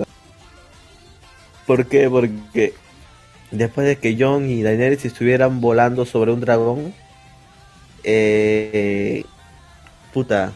[1.68, 2.08] ¿Por qué?
[2.08, 2.72] Porque
[3.50, 6.94] después de que Jon y Daenerys estuvieran volando sobre un dragón,
[8.04, 9.22] eh,
[10.14, 10.52] puta,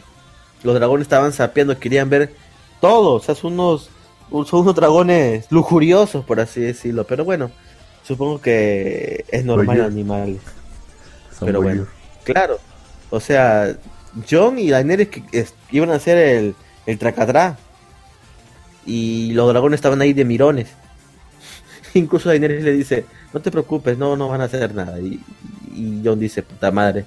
[0.63, 2.33] los dragones estaban sapeando, querían ver
[2.81, 3.91] todo, o sea, son unos,
[4.31, 7.51] son unos dragones lujuriosos, por así decirlo, pero bueno,
[8.01, 10.41] supongo que es normal en animales.
[11.41, 11.85] Pero bueno,
[12.23, 12.57] claro.
[13.11, 13.77] O sea,
[14.27, 16.55] John y Daenerys que, iban a hacer el,
[16.87, 17.55] el tracatrá.
[18.83, 20.69] Y los dragones estaban ahí de mirones.
[21.99, 24.99] Incluso Daenerys le dice, no te preocupes, no, no van a hacer nada.
[24.99, 25.19] Y,
[25.73, 27.05] y John dice, puta madre.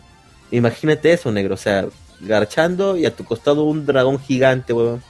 [0.51, 1.55] Imagínate eso, negro.
[1.55, 1.87] O sea,
[2.20, 5.03] garchando y a tu costado un dragón gigante, weón.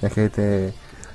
[0.00, 0.74] Imagínate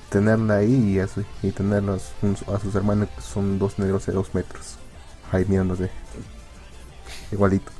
[0.10, 1.00] tenerla ahí
[1.44, 2.12] y, tenerlos
[2.48, 4.76] a sus hermanos que son dos negros de dos metros.
[5.32, 5.90] Ahí mirándose.
[7.32, 7.72] Igualito.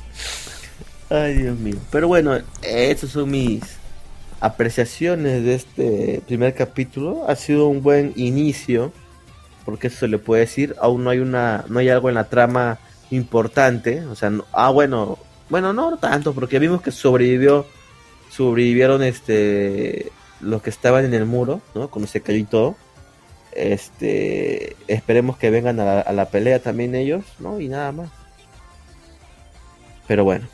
[1.10, 1.76] Ay, Dios mío.
[1.90, 3.62] Pero bueno, esas son mis
[4.40, 7.24] apreciaciones de este primer capítulo.
[7.28, 8.92] Ha sido un buen inicio,
[9.64, 10.74] porque eso se le puede decir.
[10.80, 12.78] Aún no hay una, no hay algo en la trama
[13.10, 14.04] importante.
[14.06, 17.66] O sea, ah, bueno, bueno, no tanto, porque vimos que sobrevivió,
[18.30, 21.88] sobrevivieron este los que estaban en el muro, ¿no?
[21.88, 22.76] Cuando se cayó y todo.
[23.52, 27.60] Este, esperemos que vengan a la, pelea también ellos, ¿no?
[27.60, 28.10] Y nada más.
[30.06, 30.46] Pero bueno.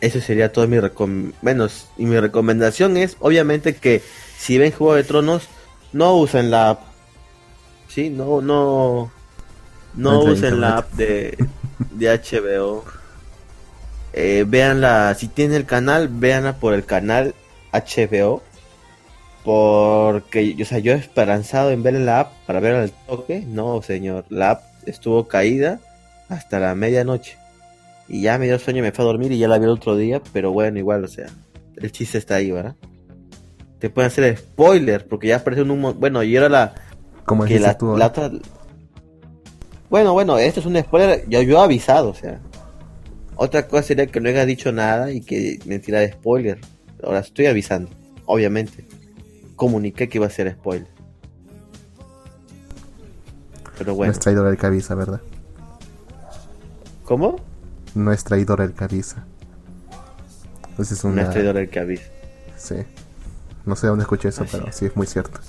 [0.00, 0.78] Eso sería todo mi
[1.42, 4.02] menos y mi recomendación es obviamente que
[4.38, 5.48] si ven Juego de Tronos
[5.92, 6.80] no usen la app.
[7.88, 9.10] Sí, no no
[9.94, 11.36] no, usen la app de
[11.90, 12.84] de HBO.
[14.12, 17.34] Eh, veanla, si tienen el canal, véanla por el canal
[17.72, 18.42] HBO
[19.44, 23.42] porque, o sea, yo he esperanzado en ver la app para ver al toque.
[23.46, 25.80] No, señor, la app estuvo caída
[26.28, 27.38] hasta la medianoche.
[28.10, 29.96] Y ya me dio sueño, me fue a dormir y ya la vi el otro
[29.96, 30.20] día.
[30.32, 31.28] Pero bueno, igual, o sea,
[31.76, 32.74] el chiste está ahí, ¿verdad?
[33.78, 36.00] Te pueden hacer spoiler, porque ya apareció un.
[36.00, 36.74] Bueno, y era la.
[37.24, 37.78] Como que la,
[39.88, 41.24] Bueno, bueno, esto es un spoiler.
[41.28, 42.40] Yo, yo he avisado, o sea.
[43.36, 46.58] Otra cosa sería que no haya dicho nada y que me tirara de spoiler.
[47.04, 47.90] Ahora estoy avisando,
[48.26, 48.84] obviamente.
[49.54, 50.88] Comuniqué que iba a ser spoiler.
[53.78, 54.12] Pero bueno.
[54.12, 55.20] No es traidor el que avisa, ¿verdad?
[57.04, 57.49] ¿Cómo?
[57.94, 59.24] No es traidor el que avisa.
[60.78, 61.16] es una...
[61.16, 62.04] No es traidor el que avisa.
[62.56, 62.76] Sí.
[63.66, 65.40] No sé dónde escuché eso, pero sí es muy cierto.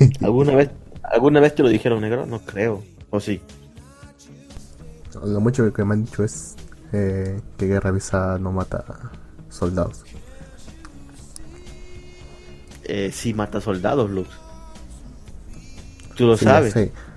[0.22, 0.70] ¿Alguna vez,
[1.02, 2.26] ¿Alguna vez te lo dijeron, negro?
[2.26, 2.82] No creo.
[3.10, 3.40] ¿O sí?
[5.24, 6.56] Lo mucho que me han dicho es
[6.92, 8.84] eh, que guerra avisada no mata
[9.48, 10.04] soldados
[12.88, 14.28] eh, sí mata soldados, Lux.
[16.16, 16.74] Tú lo sabes.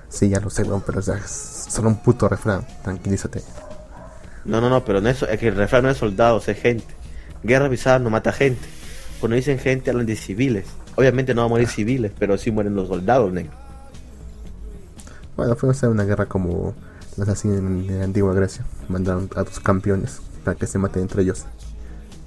[0.09, 2.65] Sí, ya lo sé, pero es solo un puto refrán.
[2.83, 3.43] Tranquilízate.
[4.49, 6.85] No, no, no, pero no es, es que el refrán no es soldados, es gente.
[7.43, 8.67] Guerra avisada no mata gente.
[9.19, 10.65] Cuando dicen gente, hablan de civiles.
[10.95, 13.51] Obviamente no va a morir civiles, pero sí mueren los soldados, negro.
[15.37, 16.73] Bueno, fue una guerra como
[17.15, 18.65] las así en, la antigua Grecia.
[18.87, 21.45] Mandaron a tus campeones para que se maten entre ellos.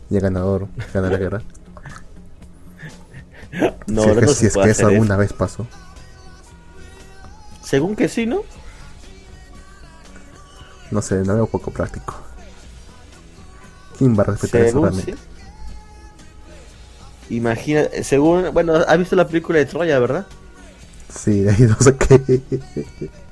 [0.09, 1.43] Y el ganador gana la guerra.
[3.87, 5.67] No, si es que, si es que eso alguna vez pasó.
[7.63, 8.45] Según que sí, ¿no?
[10.93, 12.15] No sé, no veo poco práctico.
[13.99, 15.15] ¿Quién va a respetar eso realmente?
[17.31, 20.27] Imagina, según, bueno, ¿has visto la película de Troya, verdad?
[21.13, 22.41] Sí, ahí no sé qué.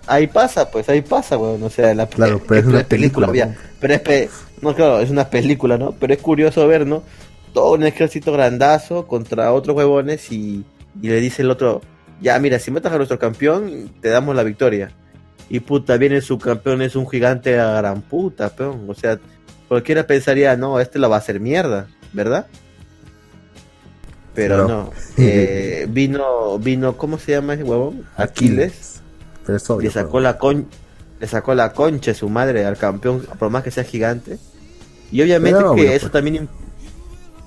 [0.06, 1.62] Ahí pasa, pues ahí pasa, weón.
[1.62, 3.30] o sea, la, claro, pero es, una película.
[3.78, 5.92] pero es, no, claro, es una película, ¿no?
[5.92, 7.04] Pero es curioso ver, ¿no?
[7.52, 10.64] todo un ejército grandazo contra otros huevones y,
[11.00, 11.82] le dice el otro,
[12.20, 14.92] ya mira, si matas a nuestro campeón, te damos la victoria.
[15.50, 18.86] Y puta, viene su campeón, es un gigante a gran puta, peón.
[18.88, 19.18] O sea,
[19.68, 22.46] cualquiera pensaría, no, este la va a hacer mierda, ¿verdad?
[24.34, 24.90] Pero no.
[25.18, 28.06] Eh, vino, vino, ¿cómo se llama ese huevón?
[28.16, 29.02] Aquiles.
[29.46, 30.68] le sacó la con
[31.20, 34.38] le sacó la concha su madre al campeón, por más que sea gigante.
[35.12, 36.12] Y obviamente que eso pues.
[36.12, 36.48] también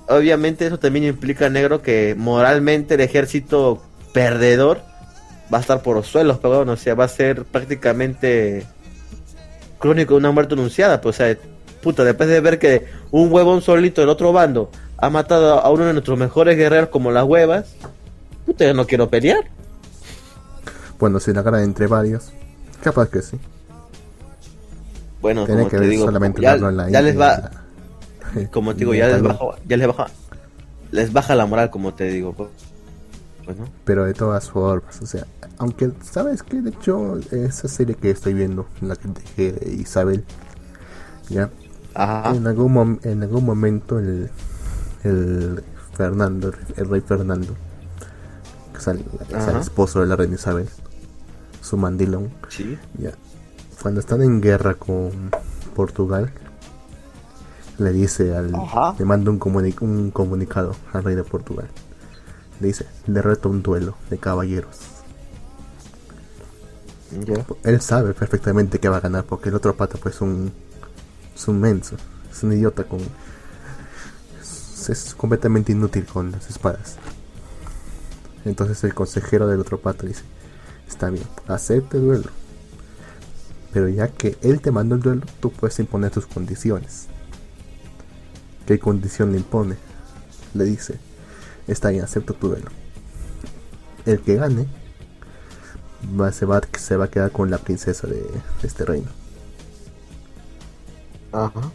[0.08, 3.82] obviamente eso también implica, negro, que moralmente el ejército
[4.14, 4.82] perdedor
[5.52, 8.66] va a estar por los suelos, perdón, o sea, va a ser prácticamente
[9.80, 11.38] crónico de una muerte anunciada, pues, o sea,
[11.82, 15.86] puta, después de ver que un huevón solito del otro bando ha matado a uno
[15.86, 17.76] de nuestros mejores guerreros como las huevas,
[18.46, 19.44] puta, yo no quiero pelear.
[21.00, 22.32] Bueno, si la gana entre varios,
[22.82, 23.38] capaz que sí.
[25.22, 26.58] Bueno, como que te digo, ya,
[26.90, 27.52] ya les va...
[28.52, 30.08] como te digo, ya les baja, ya les baja,
[30.92, 32.34] les baja la moral, como te digo.
[32.34, 32.50] Pues,
[33.86, 35.26] Pero de todas formas, o sea,
[35.58, 40.24] aunque sabes que de hecho esa serie que estoy viendo, la que dejé de Isabel,
[41.30, 41.50] ya,
[41.96, 44.30] en algún en algún momento el,
[45.04, 47.54] el Fernando, el rey Fernando,
[48.72, 50.70] que es el, esposo de la reina Isabel,
[51.62, 52.32] su mandilón,
[52.98, 53.12] ya,
[53.82, 55.32] cuando están en guerra con
[55.76, 56.32] Portugal,
[57.78, 58.52] le dice al
[58.98, 59.40] le manda un,
[59.82, 61.68] un comunicado al rey de Portugal
[62.60, 64.80] dice, le reto un duelo de caballeros.
[67.64, 70.52] Él sabe perfectamente que va a ganar porque el otro pata pues un,
[71.36, 71.96] es un menso,
[72.32, 73.00] es un idiota con...
[74.42, 76.98] Es, completamente inútil con las espadas.
[78.44, 80.24] Entonces el consejero del otro pata dice,
[80.88, 82.30] está bien, acepte el duelo.
[83.72, 87.08] Pero ya que él te manda el duelo, tú puedes imponer tus condiciones.
[88.66, 89.78] ¿Qué condición le impone?
[90.54, 91.00] Le dice,
[91.68, 92.70] está bien, acepto tu duelo.
[94.06, 94.68] El que gane
[96.20, 98.26] va, se, va, se va a quedar con la princesa de,
[98.64, 99.10] este reino.
[101.32, 101.72] Ajá.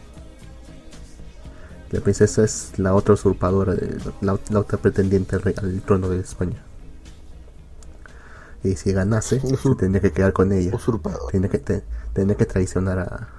[1.91, 6.63] La princesa es la otra usurpadora, de, la, otra pretendiente al, trono de España.
[8.63, 9.41] Y si ganase,
[9.79, 10.77] tendría que quedar con ella.
[11.31, 13.29] Tendría que, que traicionar a,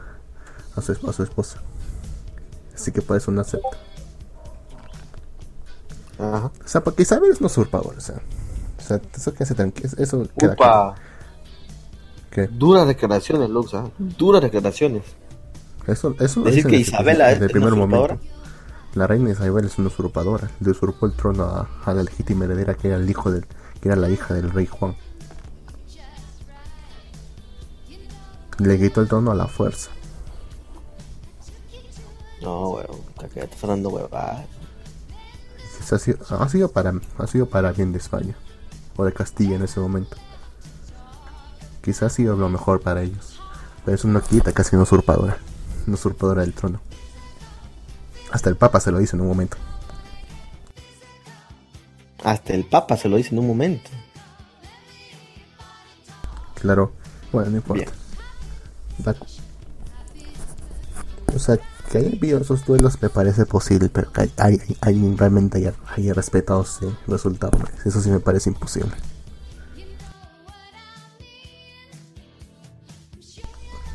[0.74, 1.62] a, su, a su esposa.
[2.74, 3.89] Así que por eso no acepta.
[6.20, 6.52] Ajá.
[6.64, 8.16] O sea, porque Isabel es un usurpador, o sea.
[8.78, 9.88] O sea, eso que hace tranquilo.
[9.96, 10.94] Eso queda Upa.
[12.30, 12.46] ¿Qué?
[12.46, 13.82] Duras declaraciones, Lux, ¿eh?
[13.98, 15.02] Duras declaraciones.
[15.86, 18.18] Eso, eso Decir que Isabela es el primer momento.
[18.94, 20.50] La reina Isabel es una usurpadora.
[20.60, 23.46] Le usurpó el trono a, a, la legítima heredera que era el hijo del,
[23.80, 24.94] que era la hija del rey Juan.
[28.58, 29.90] Le quitó el trono a la fuerza.
[32.42, 34.44] No, weón, está estás hablando huevadas
[35.92, 38.34] ha sido, ha sido, para, ha sido para bien de España
[38.96, 40.16] o de Castilla en ese momento.
[41.82, 43.40] Quizás ha sido lo mejor para ellos,
[43.84, 45.38] pero es una quita casi una usurpadora,
[45.86, 46.80] una usurpadora del trono.
[48.30, 49.56] Hasta el Papa se lo dice en un momento.
[52.22, 53.90] Hasta el Papa se lo dice en un momento.
[56.54, 56.92] Claro,
[57.32, 57.90] bueno, no importa.
[61.34, 61.58] O sea,
[61.90, 66.14] que haya habido esos duelos me parece posible, pero que hay, hay, realmente haya, haya,
[66.14, 68.92] respetado ese resultado, eso sí me parece imposible.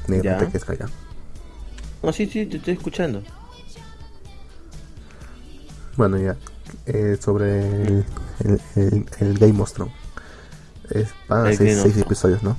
[0.08, 0.38] ¿Ya?
[0.38, 0.66] que es
[2.04, 3.24] No, sí, sí, te estoy escuchando.
[5.96, 6.36] Bueno, ya.
[6.86, 8.06] Eh, sobre el,
[8.76, 9.96] el, el, Game of Thrones.
[10.92, 12.56] Es, van a ser seis episodios, ¿no?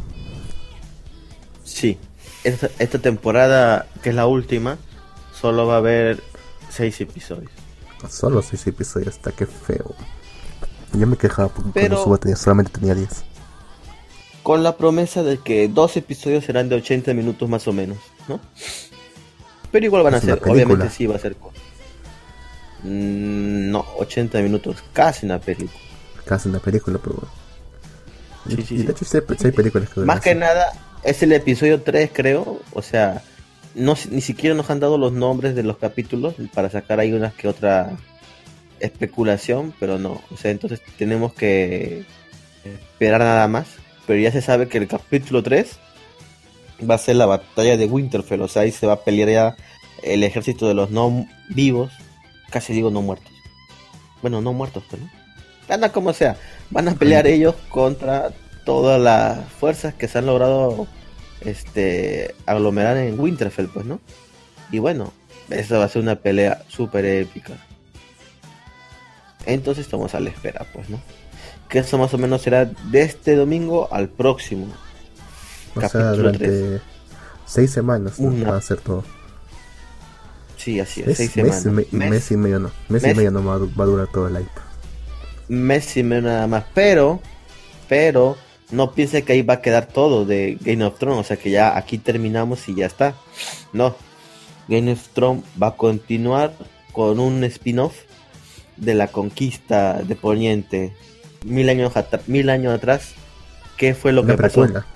[1.62, 1.98] Sí.
[2.42, 4.78] Esta, esta temporada, que es la última,
[5.46, 6.20] solo va a haber
[6.70, 7.52] seis episodios.
[8.10, 9.94] Solo seis episodios, hasta que feo.
[10.92, 13.08] Yo me quejaba porque Pero, tenía, solamente tenía 10.
[14.42, 18.40] Con la promesa de que dos episodios serán de 80 minutos más o menos, ¿no?
[19.70, 21.36] Pero igual van a ser, obviamente sí va a ser.
[22.82, 25.80] Mm, no, 80 minutos, casi una película.
[26.24, 27.22] Casi una película, pero
[28.48, 29.04] Sí, sí, de hecho,
[29.44, 30.72] hay películas que Más que nada,
[31.04, 32.60] es el episodio 3, creo.
[32.72, 33.22] O sea,
[33.76, 37.30] no, ni siquiera nos han dado los nombres de los capítulos para sacar ahí una
[37.30, 37.96] que otra
[38.80, 40.22] especulación, pero no.
[40.30, 42.04] O sea, entonces tenemos que
[42.64, 43.66] esperar nada más.
[44.06, 45.78] Pero ya se sabe que el capítulo 3
[46.88, 48.40] va a ser la batalla de Winterfell.
[48.40, 49.56] O sea, ahí se va a pelear ya
[50.02, 51.92] el ejército de los no vivos.
[52.50, 53.32] Casi digo no muertos.
[54.22, 55.02] Bueno, no muertos, pero
[55.68, 56.36] Anda como sea.
[56.70, 58.30] Van a pelear ellos contra
[58.64, 60.86] todas las fuerzas que se han logrado
[61.46, 64.00] este, aglomerar en Winterfell, pues, ¿no?
[64.70, 65.12] Y bueno,
[65.50, 67.54] esa va a ser una pelea súper épica.
[69.46, 71.00] Entonces estamos a la espera, pues, ¿no?
[71.68, 74.66] Que eso más o menos será de este domingo al próximo.
[75.74, 76.80] O sea, durante
[77.44, 79.04] seis semanas va a ser todo.
[80.56, 81.64] Sí, así es, seis semanas.
[81.92, 82.70] mes, y medio no.
[82.88, 84.50] Mes, y medio no va, va a durar todo el hype.
[85.48, 86.64] Mes y medio nada más.
[86.74, 87.20] Pero,
[87.88, 88.36] pero,
[88.70, 91.50] no piense que ahí va a quedar todo de Game of Thrones, o sea que
[91.50, 93.14] ya aquí terminamos y ya está.
[93.72, 93.94] No,
[94.68, 96.54] Game of Thrones va a continuar
[96.92, 97.94] con un spin-off
[98.76, 100.92] de la conquista de Poniente
[101.44, 101.92] mil años,
[102.26, 103.14] mil años atrás.
[103.76, 104.80] ¿Qué fue lo que precuela.
[104.80, 104.86] pasó?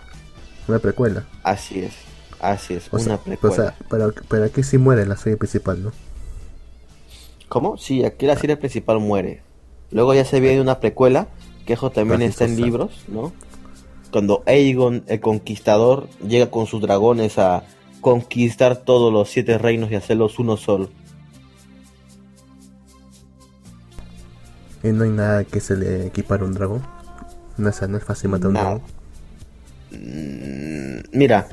[0.68, 1.26] Una precuela.
[1.42, 1.94] Así es,
[2.40, 3.54] así es, una precuela.
[3.54, 5.92] O sea, pero, pero aquí sí muere la serie principal, ¿no?
[7.48, 7.76] ¿Cómo?
[7.76, 9.42] Sí, aquí la serie principal muere.
[9.90, 11.28] Luego ya se viene una precuela,
[11.66, 13.32] que eso también está en libros, ¿no?
[14.10, 17.64] Cuando Aegon el conquistador llega con sus dragones a
[18.00, 20.88] conquistar todos los siete reinos y hacerlos uno solo.
[24.82, 26.82] ¿Y no hay nada que se le equipara a un dragón?
[27.58, 28.82] No es, no es fácil matar a un dragón.
[29.90, 31.48] Mm, mira,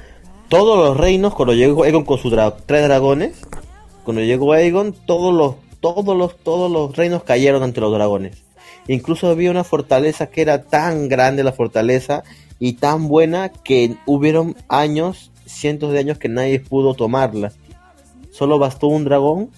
[0.48, 2.34] todos los reinos, cuando llegó Aegon con sus
[2.66, 3.38] tres dragones,
[4.06, 8.44] cuando llegó Aegon, todos los, todos los, todos los reinos cayeron ante los dragones.
[8.88, 12.24] Incluso había una fortaleza que era tan grande la fortaleza
[12.60, 17.52] y tan buena que hubieron años, cientos de años que nadie pudo tomarla.
[18.32, 19.50] Solo bastó un dragón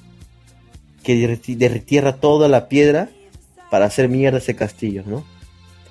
[1.03, 3.09] que derritierra toda la piedra
[3.69, 5.23] para hacer mierda ese castillo, ¿no?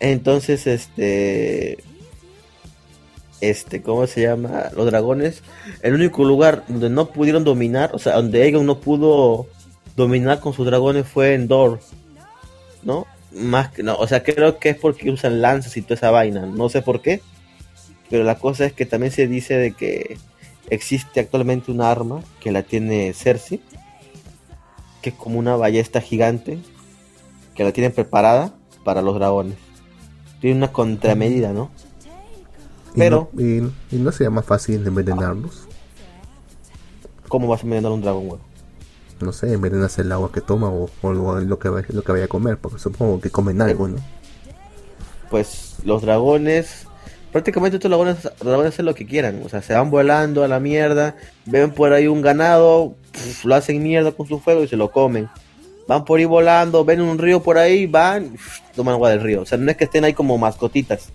[0.01, 1.79] Entonces, este,
[3.41, 4.71] este, ¿cómo se llama?
[4.77, 5.43] Los dragones,
[5.83, 9.47] el único lugar donde no pudieron dominar, o sea, donde Aegon no pudo
[9.97, 11.81] dominar con sus dragones fue en Dor,
[12.83, 13.07] ¿no?
[13.33, 16.47] Más que, no, o sea, creo que es porque usan lanzas y toda esa vaina,
[16.47, 17.21] no sé por qué,
[18.11, 20.17] pero la cosa es que también se dice de que
[20.71, 23.61] existe actualmente un arma que la tiene Cersei,
[25.03, 26.59] que es como una ballesta gigante,
[27.55, 28.55] que la tienen preparada
[28.85, 29.57] para los dragones.
[30.41, 31.71] Tiene una contramedida, ¿no?
[32.97, 33.31] Pero.
[33.37, 35.67] ¿Y no, sería más fácil envenenarlos?
[37.29, 38.41] ¿Cómo vas a envenenar un dragón, güey?
[39.21, 42.59] No sé, envenenas el agua que toma o, lo, que, lo que vaya a comer,
[42.59, 43.97] porque supongo que comen algo, ¿no?
[45.31, 46.87] Pues los dragones
[47.33, 49.43] prácticamente todos los dragones, hacen lo que quieran.
[49.45, 52.95] O sea, se van volando a la mierda, ven por ahí un ganado,
[53.45, 55.29] lo hacen mierda con su fuego y se lo comen.
[55.87, 58.37] Van por ahí volando, ven un río por ahí, van,
[58.75, 59.43] toman agua del río.
[59.43, 61.11] O sea, no es que estén ahí como mascotitas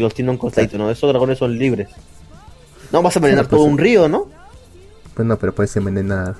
[0.00, 0.90] los tiene un costadito, ¿no?
[0.90, 1.88] Esos dragones son libres.
[2.92, 4.28] No vas a envenenar todo pues, un río, ¿no?
[5.18, 6.36] Pues no, pero puedes envenenar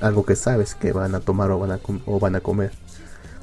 [0.00, 2.70] algo que sabes que van a tomar o van a, o van a comer.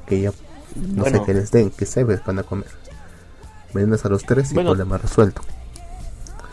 [0.06, 0.32] Que ya
[0.74, 2.70] no sé qué les den, que sabes van a comer.
[3.68, 5.42] Envenenas a los tres y problema resuelto.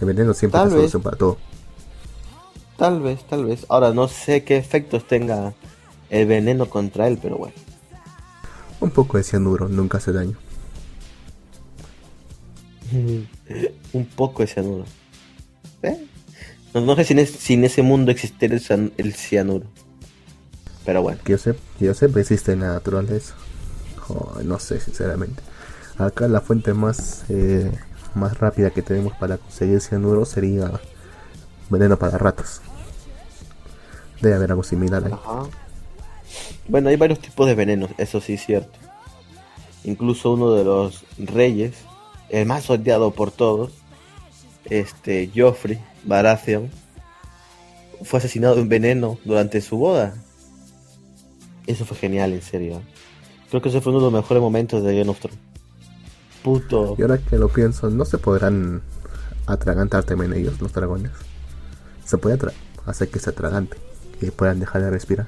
[0.02, 1.38] El veneno siempre es solución para todo.
[2.76, 3.66] Tal vez, tal vez.
[3.70, 5.54] Ahora no sé qué efectos tenga
[6.10, 7.56] el veneno contra él, pero bueno.
[8.82, 10.38] Un poco de cianuro, nunca hace daño.
[13.94, 14.84] un poco de cianuro.
[15.82, 16.08] ¿Eh?
[16.82, 19.66] No, sé si en, ese mundo existe el, cianuro.
[20.86, 21.20] Pero bueno.
[21.24, 23.36] Que yo sé, yo existe en la naturaleza.
[24.44, 25.42] no sé, sinceramente.
[25.98, 27.72] Acá la fuente más, eh,
[28.14, 30.72] más rápida que tenemos para conseguir cianuro sería
[31.70, 32.62] veneno para ratas.
[34.22, 35.14] Debe haber algo similar ahí.
[36.68, 38.78] Bueno, hay varios tipos de venenos, eso sí es cierto.
[39.84, 41.76] Incluso uno de los reyes
[42.30, 43.72] el más odiado por todos,
[44.66, 46.70] este Joffrey Baratheon,
[48.04, 50.16] fue asesinado en veneno durante su boda.
[51.68, 52.82] Eso fue genial, en serio.
[53.50, 55.40] Creo que ese fue uno de los mejores momentos de Game of Thrones.
[56.44, 56.96] Puto.
[56.98, 58.82] Y ahora que lo pienso, no se podrán
[59.46, 61.12] atragantar también ellos, los dragones.
[62.06, 62.38] Se puede
[62.86, 63.78] hacer que se atragante
[64.22, 65.28] y puedan dejar de respirar.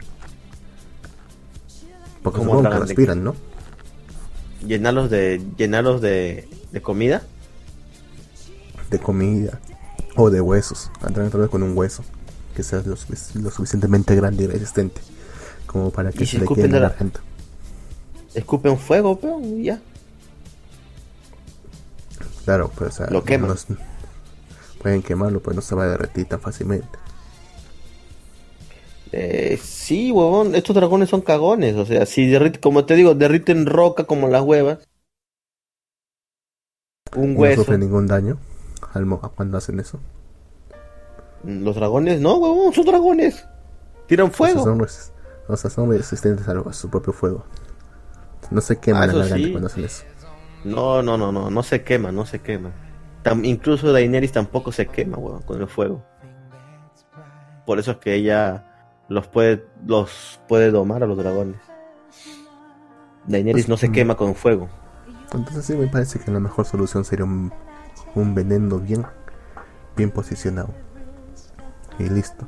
[2.23, 3.35] Porque supongo que respiran, ¿no?
[4.65, 5.41] Llenarlos de.
[5.57, 7.23] llenarlos de ¿De comida?
[8.91, 9.59] De comida.
[10.15, 10.91] O de huesos.
[11.05, 12.03] Entrar vez con un hueso.
[12.55, 15.01] Que sea lo, suficientemente grande y resistente.
[15.65, 17.19] Como para que se le quede en la gente.
[18.33, 19.81] Escupen fuego, pero ya.
[22.45, 23.55] Claro, pues lo queman.
[24.81, 26.87] pueden quemarlo, pues no se va a derretir tan fácilmente.
[29.11, 33.65] Eh, sí, huevón, estos dragones son cagones, o sea, si derriten, como te digo, derriten
[33.65, 34.79] roca como las huevas,
[37.15, 37.61] un hueso.
[37.61, 38.37] No sufre ningún daño
[38.93, 39.99] al cuando hacen eso.
[41.43, 43.45] Los dragones, no, huevón, son dragones.
[44.07, 44.61] Tiran fuego.
[45.47, 47.45] O sea, son, resistentes a, su propio fuego.
[48.51, 49.13] No se queman ah,
[49.51, 50.03] cuando hacen eso.
[50.63, 52.71] No, no, no, no, no se quema, no se quema.
[53.43, 56.03] incluso Daenerys tampoco se quema, huevón, con el fuego.
[57.65, 58.65] Por eso es que ella
[59.07, 61.61] los puede, los puede domar a los dragones.
[63.27, 63.91] Daenerys pues, no se mm.
[63.91, 64.67] quema con fuego.
[65.33, 67.53] Entonces sí me parece que la mejor solución sería un,
[68.15, 69.05] veneno bien,
[69.95, 70.73] bien posicionado.
[71.97, 72.47] Y listo.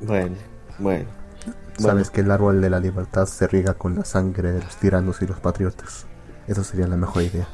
[0.00, 0.36] Bueno,
[0.78, 1.06] bueno.
[1.78, 5.22] Sabes que el árbol de la libertad se riega con la sangre de los tiranos
[5.22, 6.06] y los patriotas.
[6.46, 7.48] Eso sería la mejor idea.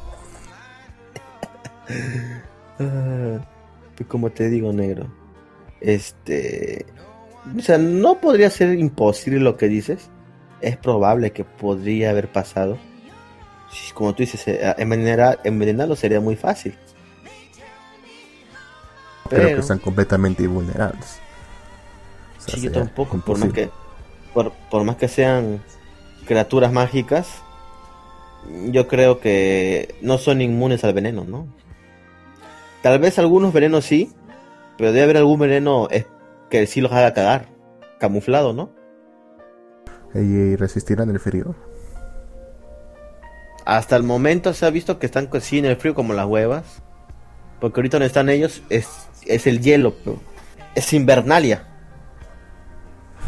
[3.97, 5.07] pues como te digo, negro.
[5.81, 6.87] Este.
[7.57, 10.11] O sea, no podría ser imposible lo que dices
[10.65, 12.79] es probable que podría haber pasado.
[13.93, 16.77] Como tú dices, eh, envenenar, envenenarlo sería muy fácil.
[19.29, 21.19] Pero, que están completamente invulnerables.
[22.39, 23.19] sí, yo tampoco.
[23.19, 23.71] Por más, que,
[24.33, 25.63] por, más que sean
[26.27, 27.43] criaturas mágicas,
[28.67, 31.47] yo creo que no son inmunes al veneno, ¿no?
[32.83, 34.13] Tal vez algunos venenos sí,
[34.77, 35.89] pero debe haber algún veneno
[36.51, 37.49] que sí los haga cagar,
[37.99, 38.71] camuflado, ¿no?
[40.15, 41.57] y resistirán el frío.
[43.65, 46.83] Hasta el momento se ha visto que están sí en el frío como las huevas.
[47.61, 48.89] Porque ahorita donde están ellos es,
[49.27, 49.95] es el hielo,
[50.75, 51.67] es invernalia.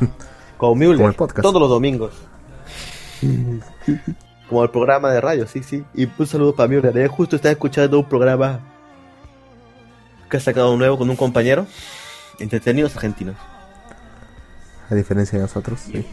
[0.59, 2.14] Como Müller, todos los domingos.
[4.49, 5.84] como el programa de radio, sí, sí.
[5.95, 7.09] Y un saludo para Müller.
[7.09, 8.61] justo está escuchando un programa
[10.30, 11.66] que ha sacado nuevo con un compañero.
[12.39, 13.37] Entretenidos argentinos.
[14.89, 16.07] A diferencia de nosotros, sí.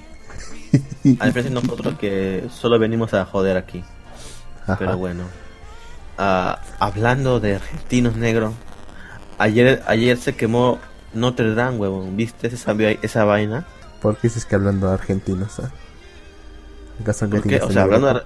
[1.20, 3.84] A diferencia de nosotros que solo venimos a joder aquí.
[4.80, 5.24] Pero bueno.
[6.18, 8.54] Ah, hablando de argentinos negros,
[9.38, 10.80] ayer ayer se quemó
[11.14, 12.16] Notre Dame, huevón.
[12.16, 13.66] ¿Viste esa, esa vaina?
[14.02, 15.60] ¿Por qué dices que hablando de argentinos?
[15.60, 18.22] O sea, hablando de...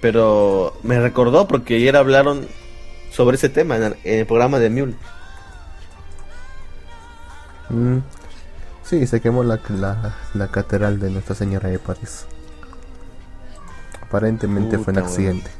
[0.00, 2.46] Pero me recordó porque ayer hablaron
[3.10, 4.94] sobre ese tema en el, programa de Mule.
[7.70, 7.98] Mm,
[8.84, 9.58] sí, se quemó la,
[10.34, 12.26] la, catedral de Nuestra Señora de París.
[14.06, 15.50] Aparentemente fue un accidente.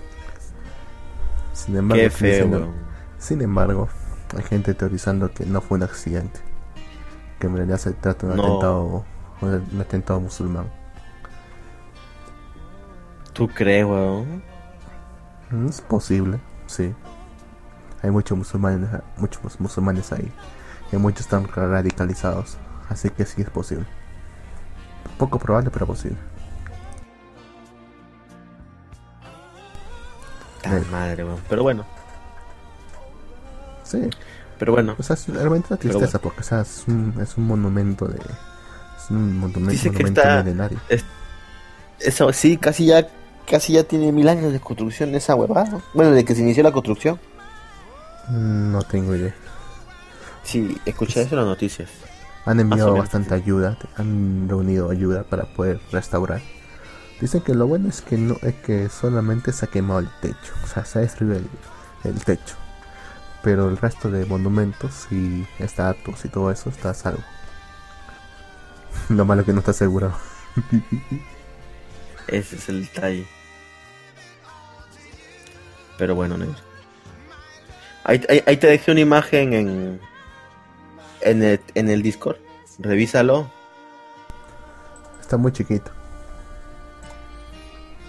[1.52, 2.72] Sin embargo,
[3.18, 3.88] sin embargo,
[4.36, 6.40] hay gente teorizando que no fue un accidente.
[7.40, 9.04] Que en realidad se trata de un atentado,
[9.40, 10.70] un atentado musulmán.
[13.32, 14.42] ¿Tú crees, weón?
[15.50, 16.94] Mm, es posible, sí.
[18.02, 18.88] Hay muchos musulmanes,
[19.18, 20.32] muchos musulmanes ahí.
[20.92, 22.56] Y muchos están radicalizados.
[22.88, 23.86] Así que sí es posible.
[25.18, 26.18] Poco probable, pero posible.
[30.70, 31.40] Tan madre, weón.
[31.48, 31.84] Pero bueno.
[33.84, 34.10] Sí.
[34.58, 34.94] Pero bueno.
[34.98, 38.18] O sea, es realmente una tristeza porque o sea, es, un, es un monumento de.
[38.18, 40.80] Es un monumento, Dice monumento que está, milenario.
[42.00, 43.06] eso sí, casi ya
[43.46, 45.80] casi ya tiene mil años de construcción esa huevada.
[45.94, 47.18] Bueno, de que se inició la construcción.
[48.28, 49.34] Mm, no tengo idea.
[50.42, 51.88] Sí, escuché eso en las noticias.
[52.44, 56.40] Han enviado bastante ayuda, han reunido ayuda para poder restaurar.
[57.20, 60.52] Dicen que lo bueno es que no es que solamente se ha quemado el techo,
[60.62, 61.40] o sea, se ha destruido
[62.04, 62.56] el, techo.
[63.42, 67.22] Pero el resto de monumentos y estatuas y todo eso está salvo.
[69.08, 70.16] lo malo que no está asegurado.
[72.28, 73.26] Ese es el detalle.
[75.96, 76.56] Pero bueno, negro.
[78.04, 80.00] Ahí, ahí, te dejé una imagen en,
[81.22, 82.36] en, el, en el Discord.
[82.78, 83.50] Revísalo.
[85.20, 85.95] Está muy chiquito.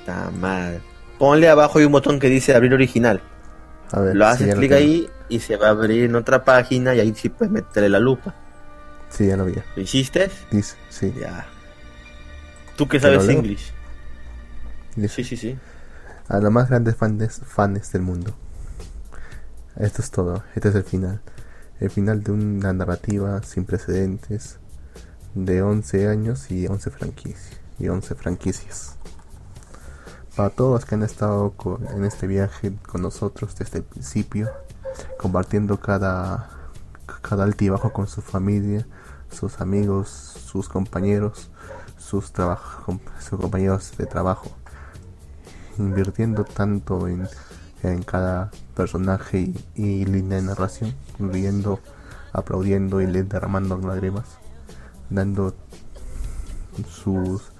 [0.08, 0.82] Está mal.
[1.20, 3.22] Ponle abajo hay un botón que dice abrir original.
[3.91, 6.99] A ver, lo haces clic ahí y se va a abrir en otra página y
[6.99, 8.34] ahí sí puedes meterle la lupa.
[9.10, 9.55] Sí, ya lo vi.
[9.76, 10.30] ¿Lo hiciste?
[10.89, 11.14] sí.
[11.20, 11.45] Ya.
[12.76, 13.74] ¿Tú que sabes inglés?
[15.10, 15.58] Sí, sí, sí
[16.28, 18.36] a los más grandes fans, fans del mundo.
[19.78, 21.22] Esto es todo, este es el final.
[21.80, 24.58] El final de una narrativa sin precedentes
[25.36, 27.60] de 11 años y 11 franquicias.
[27.80, 28.97] Y 11 franquicias.
[30.38, 31.53] Para todos los que han estado
[31.95, 34.49] en este viaje con nosotros desde el principio,
[35.17, 36.51] compartiendo cada,
[37.23, 38.85] cada altibajo con su familia,
[39.31, 41.49] sus amigos, sus compañeros,
[41.97, 42.31] sus,
[43.19, 44.51] sus compañeros de trabajo
[45.79, 47.27] invirtiendo tanto en,
[48.05, 51.79] cada personaje y, línea de narración, riendo,
[52.33, 54.25] aplaudiendo y derramando lágrimas,
[55.09, 55.55] dando
[56.88, 57.51] sus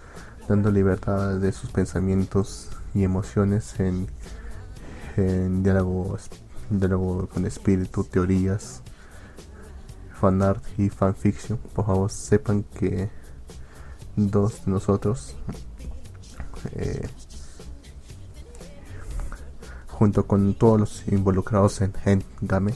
[0.48, 4.08] dando libertad de sus pensamientos y emociones en,
[5.64, 6.18] diálogo,
[6.70, 8.82] diálogo con espíritu, teorías,
[10.20, 11.58] fanart y fanfiction.
[11.74, 13.10] Por favor, sepan que
[14.16, 15.36] dos de nosotros
[16.74, 17.08] eh,
[19.88, 22.74] junto con todos los involucrados en Endgame.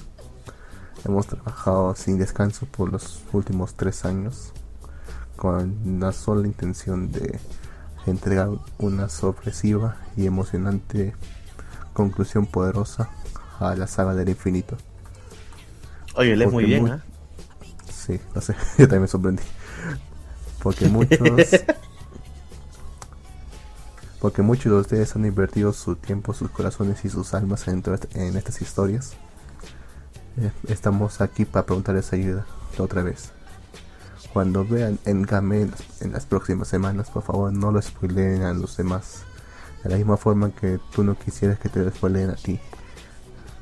[1.05, 4.51] Hemos trabajado sin descanso por los últimos tres años
[5.35, 7.39] con la sola intención de
[8.07, 11.13] entregar una sorpresiva y emocionante
[11.93, 13.09] conclusión poderosa
[13.59, 14.77] a la saga del infinito.
[16.15, 16.99] Oye, lees muy bien, ¿eh?
[17.91, 19.43] Sí, no sé, yo también me sorprendí.
[20.61, 21.19] Porque muchos
[24.19, 27.83] porque muchos de ustedes han invertido su tiempo, sus corazones y sus almas en,
[28.13, 29.13] en estas historias.
[30.37, 32.45] Eh, estamos aquí para preguntarles ayuda
[32.77, 33.31] otra vez.
[34.33, 35.67] Cuando vean en Game
[35.99, 39.23] en las próximas semanas, por favor no lo spoileen a los demás.
[39.83, 42.59] De la misma forma que tú no quisieras que te lo spoileen a ti.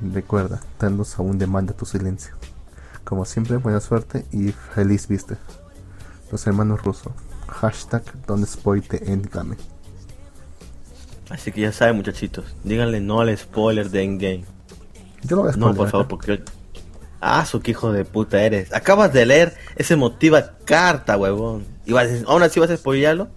[0.02, 2.36] Recuerda, Thanos aún demanda tu silencio.
[3.04, 5.38] Como siempre, buena suerte y feliz vista.
[6.32, 7.12] Los hermanos rusos.
[7.48, 9.58] Hashtag don't spoil the endgame.
[11.30, 12.46] Así que ya saben, muchachitos.
[12.64, 14.46] Díganle no al spoiler de Endgame.
[15.24, 16.44] Yo lo voy a No, por favor, porque.
[17.22, 18.74] Ah, su que hijo de puta eres.
[18.74, 21.66] Acabas de leer ese motiva carta, huevón.
[21.86, 23.28] ¿Y vas aún así vas a spoilearlo?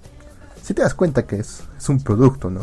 [0.63, 2.61] Si te das cuenta que es, es un producto, ¿no?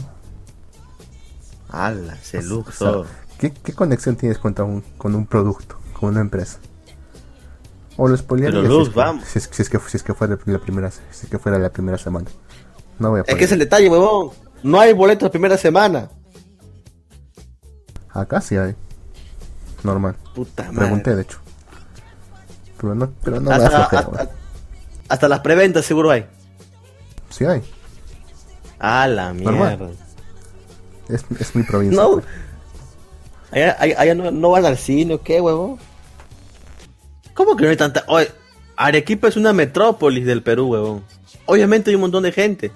[1.70, 2.16] ¡Hala!
[2.22, 3.06] Se luxo.
[3.38, 6.60] ¿qué, conexión tienes con un, con un producto, con una empresa?
[7.98, 9.26] O lo spoilearía Pero luz, vamos.
[9.26, 11.98] Si es, que, si es que fuera la primera, si es que fuera la primera
[11.98, 12.28] semana.
[12.98, 14.32] No voy a Es que es el detalle, huevón.
[14.64, 16.10] No hay boletos la primera semana.
[18.10, 18.76] Acá sí hay.
[19.84, 20.16] Normal.
[20.36, 20.78] Puta madre.
[20.78, 21.40] Pregunté, de hecho.
[22.78, 24.30] Pero no, pero no hasta, hasta,
[25.10, 26.26] hasta, las preventas seguro hay.
[27.30, 27.62] Sí hay.
[28.80, 29.90] Ah, la mierda.
[31.10, 32.02] Es, es mi provincia.
[32.02, 32.14] No.
[32.14, 32.26] Pues.
[33.52, 35.80] Allá, no, van al cine o qué, huevo.
[37.34, 38.04] ¿Cómo que no hay tanta?
[38.08, 38.32] Oye,
[38.76, 41.04] Arequipa es una metrópolis del Perú, huevón.
[41.46, 42.72] Obviamente hay un montón de gente.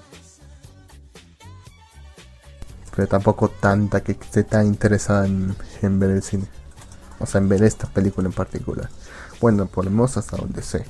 [2.95, 5.55] Pero tampoco tanta que esté tan interesada en,
[5.99, 6.45] ver el cine.
[7.19, 8.89] O sea, en ver esta película en particular.
[9.39, 10.85] Bueno, por lo menos hasta donde sé.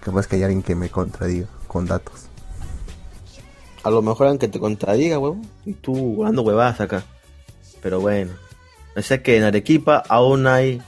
[0.00, 2.26] Capaz que hay alguien que me contradiga con datos.
[3.82, 5.48] A lo mejor aunque te contradiga, huevón.
[5.64, 7.04] Y tú dando huevadas acá.
[7.82, 8.32] Pero bueno.
[8.94, 10.82] No sé que en Arequipa aún hay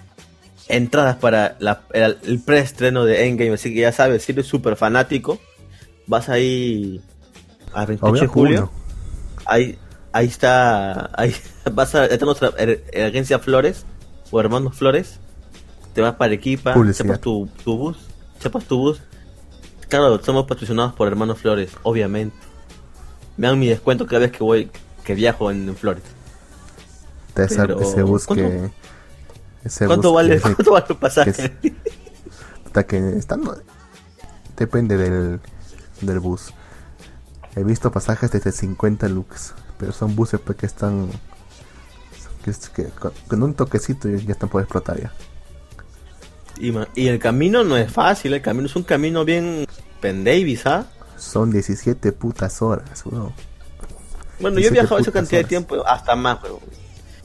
[0.68, 1.56] entradas para
[1.92, 3.54] el, preestreno de Endgame.
[3.54, 5.38] Así que ya sabes, si eres súper fanático,
[6.06, 7.00] vas ahí
[7.74, 8.70] a 28 de julio.
[9.44, 9.78] Ahí,
[10.12, 11.10] ahí está.
[11.14, 11.34] Ahí
[11.72, 12.06] vas a.
[12.06, 13.84] Está nuestra agencia Flores
[14.30, 15.18] o Hermanos Flores.
[15.94, 17.96] Te vas para Arequipa, sepas tu, tu bus.
[18.38, 19.00] Sepas tu bus.
[19.88, 22.36] Claro, somos patrocinados por Hermanos Flores, obviamente.
[23.36, 24.70] Me dan mi descuento cada vez que voy,
[25.04, 26.02] que viajo en, Flores.
[27.36, 28.70] ese bus que
[29.86, 31.56] ¿Cuánto, vale, ¿Cuánto vale el pasaje?
[32.86, 33.20] Que,
[34.56, 35.40] depende del,
[36.00, 36.52] del bus.
[37.56, 41.10] He visto pasajes desde 50 lux, pero son buses que están
[42.74, 42.86] que,
[43.28, 45.12] con, un toquecito ya están por explotar ya.
[46.58, 49.66] Y, el camino no es fácil, el camino es un camino bien
[50.00, 50.86] pendavis, ¿ah?
[51.16, 53.04] Son 17 putas horas,
[54.40, 56.60] Bueno, yo he viajado esa cantidad de tiempo, hasta más, weón.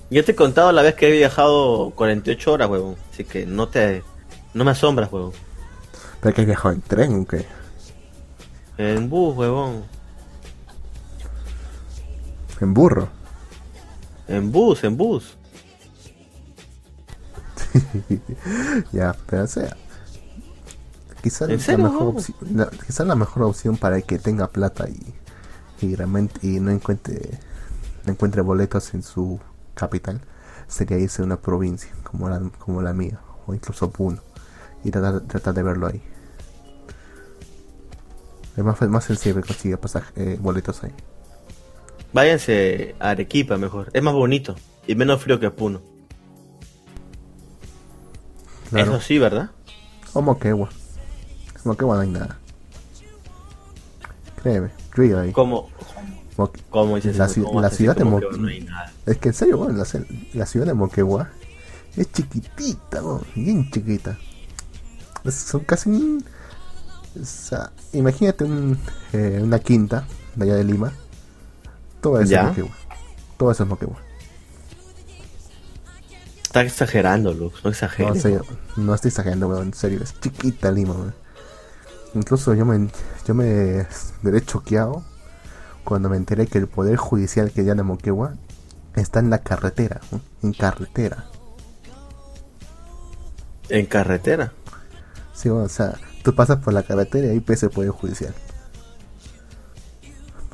[0.09, 2.95] Yo te he contado la vez que he viajado 48 horas, huevón.
[3.11, 4.03] Así que no te.
[4.53, 5.32] No me asombras, huevón.
[6.21, 7.47] ¿Pero que has viajado en tren o qué?
[8.78, 9.84] En bus, huevón.
[12.61, 13.09] ¿En burro?
[14.28, 15.38] En bus, en bus.
[18.91, 19.76] ya, pero sea.
[21.21, 25.15] Quizás la, mejor opción, quizá la mejor opción para el que tenga plata y,
[25.86, 27.39] y realmente y no encuentre
[28.05, 29.39] no encuentre boletos en su
[29.74, 30.19] capital
[30.67, 34.21] sería irse a una provincia como la, como la mía o incluso Puno
[34.84, 36.01] y tratar, tratar de verlo ahí.
[38.57, 40.93] Es más, más sencillo conseguir pasaje, eh, boletos ahí.
[42.14, 44.55] Váyanse a Arequipa mejor, es más bonito
[44.88, 45.82] y menos frío que Puno.
[48.76, 49.51] Eso sí, ¿verdad?
[50.14, 50.70] O Moquegua.
[51.64, 52.38] Moquegua no hay nada.
[54.41, 55.32] Créeme, yo ahí.
[55.32, 55.70] Como,
[56.70, 57.30] ¿Cómo dices la,
[57.61, 58.91] la ciudad de Moquegua.
[59.05, 59.84] es que en serio, bueno,
[60.34, 61.30] la, ciudad de Moquegua
[61.95, 63.01] es chiquitita,
[63.36, 64.18] bien chiquita.
[65.30, 66.20] son casi.
[67.20, 68.78] O sea, imagínate un,
[69.14, 70.05] eh, una quinta
[70.36, 70.91] de allá de Lima.
[72.03, 72.75] Todo eso es Moquegua.
[73.37, 73.97] Todo eso es Moquegua.
[76.43, 78.25] Está exagerando, Lux, no exageres.
[78.25, 78.41] No,
[78.83, 81.13] no estoy exagerando, en serio, es chiquita Lima,
[82.13, 82.89] Incluso yo me,
[83.25, 83.87] yo me,
[84.25, 85.03] he choqueado
[85.83, 88.35] cuando me enteré que el Poder Judicial que ya de Moquegua
[88.95, 90.01] está en la carretera,
[90.43, 91.25] en carretera.
[93.69, 94.51] ¿En carretera?
[95.33, 98.35] Sí, o sea, tú pasas por la carretera y ahí ves el Poder Judicial.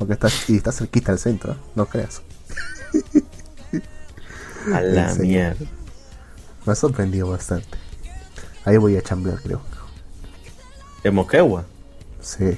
[0.00, 2.22] Porque estás, y estás cerquita del centro, no creas.
[4.72, 5.66] A la mierda.
[6.64, 7.68] Me ha sorprendido bastante.
[8.64, 9.60] Ahí voy a chamblear, creo.
[11.04, 11.66] ¿En Moquegua?
[12.22, 12.56] Sí.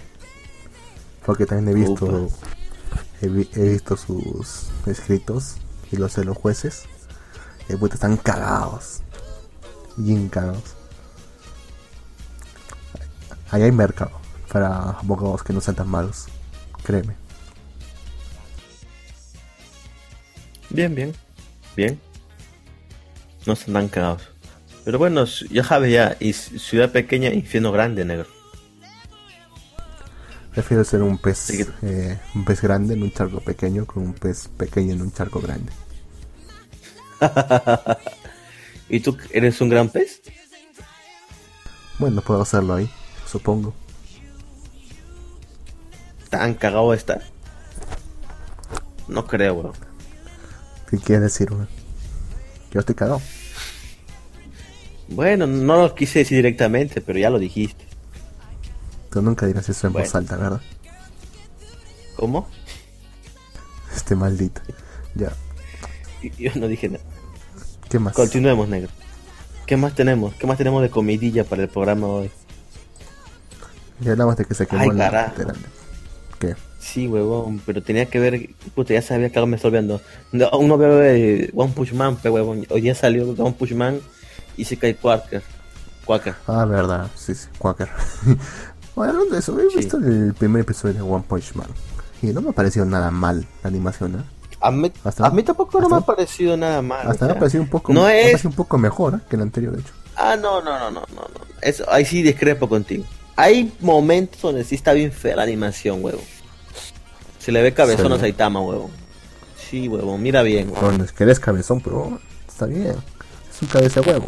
[1.27, 2.29] Porque también he visto
[3.21, 5.57] he, visto sus escritos
[5.91, 6.85] y los de los jueces.
[7.69, 9.01] Y pues están cagados.
[9.97, 10.77] Bien cagados.
[13.51, 14.13] Ahí hay mercado
[14.53, 16.27] para abogados que no sean tan malos.
[16.85, 17.22] Créeme.
[20.73, 21.13] Bien, bien.
[21.77, 22.01] Bien.
[23.47, 24.23] No están tan cagados.
[24.85, 28.27] Pero bueno, ya sabes ya, y ciudad pequeña, infierno grande, negro.
[30.53, 31.51] Prefiero ser un pez,
[31.83, 35.41] eh, un pez grande en un charco pequeño que un pez pequeño en un charco
[35.41, 35.73] grande.
[38.89, 40.21] ¿Y tú eres un gran pez?
[41.99, 42.91] Bueno, puedo hacerlo ahí,
[43.27, 43.73] supongo.
[46.29, 47.21] ¿Tan cagado está?
[49.07, 49.92] No creo, bro.
[50.93, 51.67] ¿Qué quieres decir, bro?
[52.71, 53.23] Yo estoy cagado.
[55.09, 57.83] Bueno, no lo quise decir directamente, pero ya lo dijiste.
[59.11, 60.61] Tú nunca dirás eso en voz alta, ¿verdad?
[62.15, 62.47] ¿Cómo?
[63.97, 64.61] Este maldito.
[65.15, 65.33] Ya.
[66.39, 67.05] Yo no dije nada.
[67.89, 68.13] ¿Qué más?
[68.13, 68.91] Continuemos, negro.
[69.65, 70.35] ¿Qué más tenemos?
[70.35, 72.31] ¿Qué más tenemos de comidilla para el programa hoy?
[74.01, 75.33] Ya hablamos de que se quemó la
[76.39, 76.55] ¿Qué?
[76.83, 80.01] Sí, huevón, pero tenía que ver, puta, ya sabía que algo me estoy olvidando.
[80.33, 84.01] No, uno ve One Push Man, pero huevón, hoy día salió One Push Man
[84.57, 85.43] y se cae Quaker.
[86.05, 86.35] Quaker.
[86.49, 87.89] Ah, verdad, sí, sí, Quaker.
[88.95, 91.69] Bueno, hablando de eso, he visto el primer episodio de One Punch Man.
[92.21, 94.23] Y no me ha parecido nada mal la animación, ¿eh?
[94.61, 97.09] A mí, a mí tampoco no me ha parecido nada mal.
[97.09, 98.45] Hasta me ha parecido un poco, no es...
[98.45, 99.19] un poco mejor ¿eh?
[99.29, 99.93] que el anterior, de hecho.
[100.15, 101.23] Ah, no, no, no, no, no.
[101.23, 101.41] no.
[101.63, 103.05] Eso, ahí sí discrepo contigo.
[103.35, 106.21] Hay momentos donde sí está bien fea la animación, huevo.
[107.43, 108.89] Se le ve cabezón a Saitama, huevo.
[109.57, 110.73] Sí, huevo, mira bien.
[110.81, 112.95] Bueno, es que eres cabezón, pero está bien.
[113.51, 114.27] Es un cabeza huevo.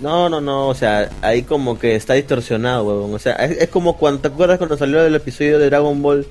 [0.00, 3.12] No, no, no, o sea, ahí como que está distorsionado, huevón.
[3.12, 6.26] O sea, es, como cuando, ¿te acuerdas cuando salió el episodio de Dragon Ball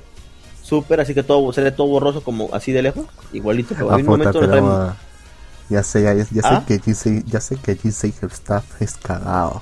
[0.63, 1.01] Super?
[1.01, 3.75] Así que todo se ve todo borroso como así de lejos, igualito.
[3.75, 4.95] Pero ah, momento pero,
[5.69, 6.63] ya sé, ya, ya sé ¿Ah?
[6.67, 9.61] que G6, ya sé que G6 Staff es cagado.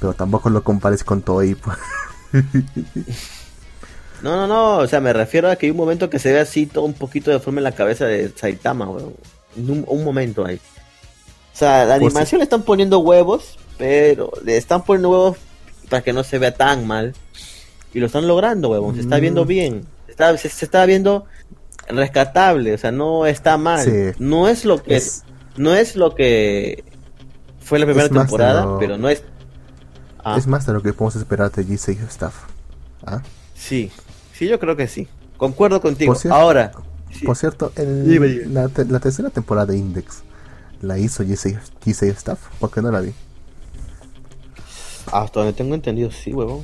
[0.00, 1.54] Pero tampoco lo compares con Toei.
[1.54, 1.78] Pues.
[4.24, 6.40] no, no, no, o sea, me refiero a que hay un momento que se ve
[6.40, 9.14] así todo un poquito de forma en la cabeza de Saitama, weón.
[9.54, 10.56] Un, un momento ahí.
[10.56, 15.36] O sea, la animación le están poniendo huevos, pero le están poniendo huevos
[15.90, 17.14] para que no se vea tan mal.
[17.92, 18.94] Y lo están logrando, huevos.
[18.94, 19.46] Se está viendo mm.
[19.46, 19.86] bien.
[20.08, 21.26] Está, se, está viendo
[21.86, 22.72] rescatable.
[22.72, 24.14] O sea, no está mal.
[24.18, 25.24] No es lo que es,
[25.58, 26.82] no es lo que
[27.60, 29.22] fue la primera temporada, pero no es.
[30.24, 30.36] Ah.
[30.38, 32.34] Es más de lo que podemos esperar de G6 Staff.
[33.04, 33.22] ¿Ah?
[33.54, 33.92] Sí,
[34.34, 35.08] sí, yo creo que sí.
[35.38, 36.14] Concuerdo contigo.
[36.30, 36.72] Ahora.
[37.24, 40.24] Por cierto, en la, la tercera temporada de Index
[40.84, 43.12] la hizo GC, Staff, ¿por qué no la vi?
[45.12, 46.62] Hasta donde tengo entendido, sí, huevón.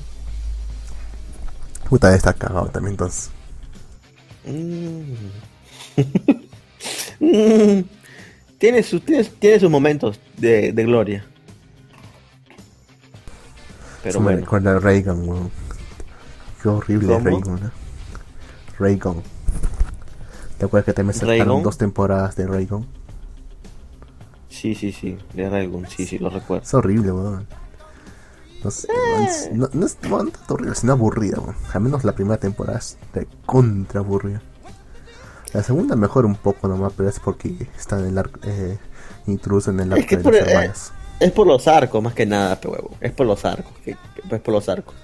[1.89, 3.31] Puta, está cagado también entonces.
[4.45, 5.15] Mm.
[8.59, 11.25] tiene, sus, tiene, sus momentos de, de gloria.
[14.03, 14.47] Pero bueno.
[14.51, 15.51] Me Reagan, weón.
[16.63, 17.71] Qué horrible Reagan, ¿no?
[18.79, 19.23] Reagan.
[20.59, 22.87] ¿Te acuerdas que te me sacaron dos temporadas de Reagan?
[24.49, 26.65] Sí, sí, sí, de algún, sí, sí, lo recuerdo.
[26.65, 27.47] Es horrible, weón.
[28.63, 28.89] No sé,
[29.53, 31.57] no, no, es tanto horrible, sino aburrida, weón.
[31.73, 34.43] Al menos la primera temporada es de contra aburrida.
[35.55, 38.79] La segunda mejor un poco nomás, pero es porque está en el arco, eh,
[39.27, 40.71] intruso en el arco es que de por, eh,
[41.21, 42.91] es por los arcos, más que nada, pero huevo.
[43.01, 44.95] Es por los arcos, que, es por los arcos.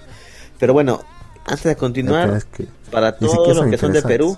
[0.59, 1.01] Pero bueno,
[1.47, 2.43] antes de continuar,
[2.91, 4.37] para todos los que son de Perú,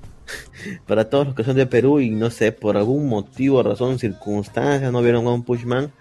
[0.86, 4.90] para todos los que son de Perú y no sé, por algún motivo, razón, circunstancia,
[4.90, 5.92] no vieron One Punch Man,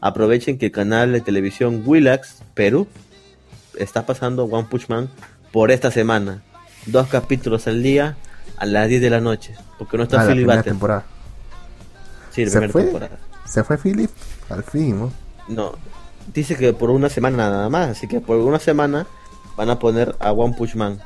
[0.00, 2.88] aprovechen que el canal de televisión Willax Perú
[3.76, 5.08] está pasando One Punch Man
[5.52, 6.42] por esta semana.
[6.86, 8.16] Dos capítulos al día
[8.56, 9.54] a las 10 de la noche.
[9.78, 11.04] Porque no está ah, Philip la temporada.
[12.30, 13.18] Sí, la primera temporada.
[13.44, 14.10] Se fue Philip
[14.50, 15.12] al fin, ¿no?
[15.48, 15.72] No,
[16.34, 17.90] dice que por una semana nada más.
[17.90, 19.06] Así que por una semana
[19.58, 21.00] van a poner a One Punch Man.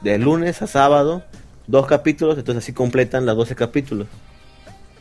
[0.00, 1.22] De lunes a sábado
[1.66, 4.08] dos capítulos, entonces así completan los 12 capítulos.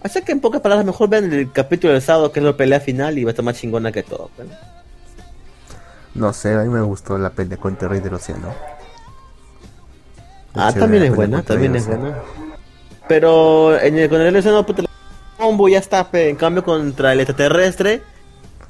[0.04, 2.82] Así que en pocas palabras, mejor vean el capítulo del sábado, que es la pelea
[2.82, 4.30] final, y va a estar más chingona que todo.
[6.14, 8.54] No sé, a mí me gustó la pelea con Rey del Océano.
[10.54, 12.16] ah, también es buena, también es buena.
[13.08, 14.88] Pero en el, con el Océano, puta, el
[15.38, 18.02] combo ya está, en cambio contra el extraterrestre,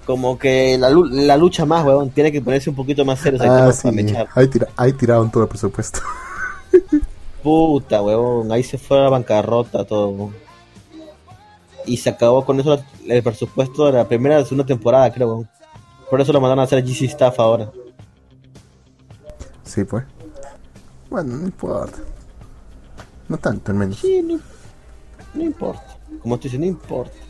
[0.07, 3.39] como que la, la lucha más, weón, tiene que ponerse un poquito más serio.
[3.43, 3.89] Ah, sí.
[4.33, 5.99] ahí, tira, ahí tiraron todo el presupuesto.
[7.43, 10.31] Puta, huevón, ahí se fue a la bancarrota todo.
[11.85, 15.45] Y se acabó con eso el presupuesto de la primera y segunda temporada, creo,
[16.09, 17.69] Por eso lo mandaron a hacer GC Staff ahora.
[19.63, 20.05] Sí, pues.
[21.09, 21.97] Bueno, no importa.
[23.27, 23.99] No tanto, al menos.
[23.99, 25.97] Sí, no, importa.
[26.21, 27.26] Como te dice, no importa.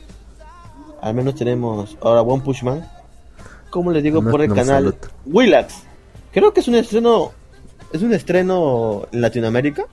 [1.01, 2.89] Al menos tenemos ahora One Push Man.
[3.69, 4.95] Como les digo por el canal
[5.25, 5.83] Willax.
[6.31, 7.31] Creo que es un estreno.
[7.91, 9.85] Es un estreno en Latinoamérica.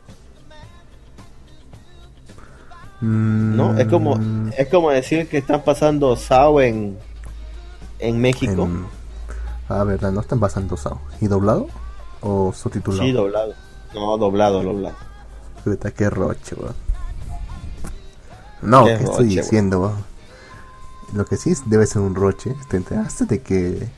[3.00, 3.76] ¿No?
[3.78, 4.52] Es como, mm.
[4.56, 6.96] es como decir que están pasando SAO en,
[7.98, 8.68] en México.
[9.68, 11.00] Ah, verdad, no están pasando SAO.
[11.20, 11.68] ¿Y doblado?
[12.20, 13.02] ¿O subtitulado?
[13.02, 13.52] Sí, doblado.
[13.94, 14.96] No, doblado, doblado.
[15.62, 16.74] Puta, qué roche, weón.
[18.62, 19.92] No, ¿qué, estoy diciendo,
[21.12, 22.54] Lo que sí debe ser un roche.
[22.68, 23.88] Te enteraste de que.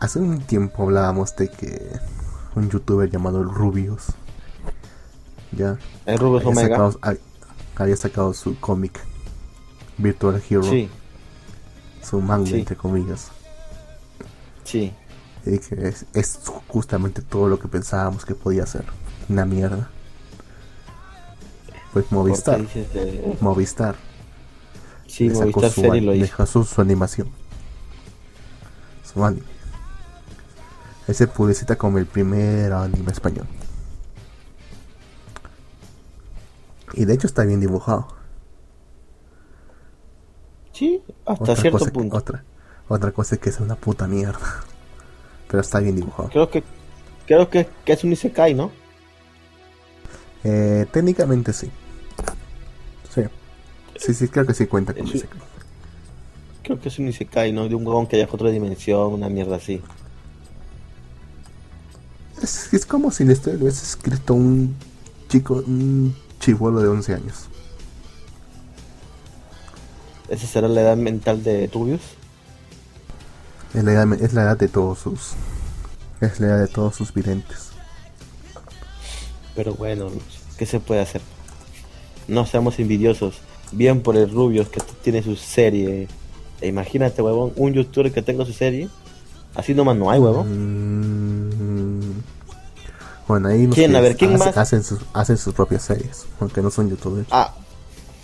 [0.00, 1.98] Hace un tiempo hablábamos de que
[2.54, 4.06] un youtuber llamado Rubius.
[5.52, 5.78] Ya.
[6.04, 6.90] El Rubius Omega
[7.76, 9.00] había sacado su cómic
[9.96, 10.62] Virtual Hero.
[10.62, 10.88] Sí.
[12.02, 13.30] Su manga, entre comillas.
[14.64, 14.92] Sí.
[15.46, 18.84] Y que es, justamente todo lo que pensábamos que podía ser.
[19.28, 19.90] Una mierda.
[21.92, 22.60] Pues Movistar.
[23.40, 23.96] Movistar.
[25.08, 26.46] Sí, Movistar su, lo hizo.
[26.46, 27.28] Su, su, animación.
[29.02, 29.46] Su anime.
[31.08, 33.46] Ese publicita como el primer anime español.
[36.92, 38.06] Y de hecho está bien dibujado.
[40.72, 42.16] Sí, hasta cierto punto.
[42.16, 42.44] Otra,
[42.86, 44.38] otra cosa es que es una puta mierda.
[45.48, 46.28] pero está bien dibujado.
[46.28, 46.62] Creo que
[47.26, 48.70] creo que, es un Isekai, ¿no?
[50.44, 51.52] Eh, técnicamente.
[51.52, 51.70] Sí.
[53.98, 55.40] Sí, sí, creo que sí cuenta con Isekai.
[56.62, 57.68] Creo que es un Isekai, ¿no?
[57.68, 59.82] De un huevón que haya otra dimensión, una mierda así.
[62.42, 64.76] Es, es como si le hubiese escrito un
[65.28, 67.48] chico, un chivolo de 11 años.
[70.28, 72.02] ¿Esa será la edad mental de Tubius?
[73.74, 75.32] Es la edad, es la edad de todos sus.
[76.20, 77.70] Es la edad de todos sus videntes.
[79.54, 80.10] Pero bueno,
[80.56, 81.22] ¿qué se puede hacer?
[82.28, 83.40] No seamos envidiosos.
[83.72, 86.08] Bien por el Rubius que tiene su serie.
[86.60, 88.88] E imagínate, huevón, un youtuber que tenga su serie.
[89.54, 90.46] Así nomás no hay, huevón.
[90.48, 92.22] Mm.
[93.28, 93.94] Bueno, ahí ¿Quién?
[93.94, 94.56] A ver, ¿quién más?
[94.56, 97.28] Hacen sus, hacen sus propias series, aunque no son youtubers.
[97.30, 97.54] Ah,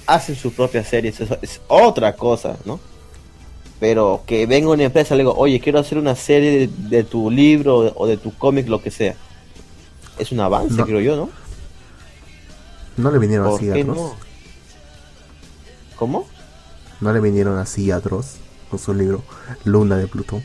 [0.07, 2.81] hacen sus propias series, eso es otra cosa, ¿no?
[3.81, 7.31] Pero que venga una empresa y le digo, oye, quiero hacer una serie de, tu
[7.31, 9.15] libro o de tu cómic, lo que sea.
[10.19, 11.29] Es un avance, creo yo, ¿no?
[12.97, 13.85] No le vinieron así a.
[13.85, 14.15] No?
[15.97, 16.27] ¿Cómo?
[17.01, 18.37] No le vinieron así a Dross
[18.71, 19.23] con su libro
[19.65, 20.43] Luna de Plutón.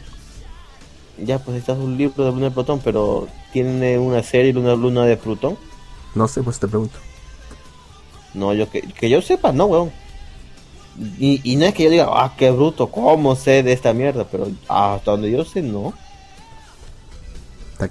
[1.17, 5.05] Ya, pues está un libro de Luna de Plutón, pero ¿tiene una serie Luna, Luna
[5.05, 5.57] de Plutón?
[6.15, 6.97] No sé, pues te pregunto.
[8.33, 9.91] No, yo que, que yo sepa, no, weón.
[11.17, 14.25] Y, y, no es que yo diga, ah, qué bruto, ¿cómo sé de esta mierda?
[14.29, 15.93] Pero hasta donde yo sé, no.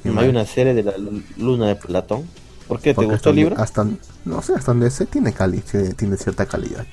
[0.04, 0.92] No hay una serie de la
[1.38, 2.28] luna de Platón.
[2.66, 2.92] ¿Por qué?
[2.92, 3.56] ¿Te gustó el libro?
[3.59, 3.86] Hasta,
[4.26, 5.62] no sé, hasta donde sé tiene, cali,
[5.96, 6.86] tiene cierta calidad.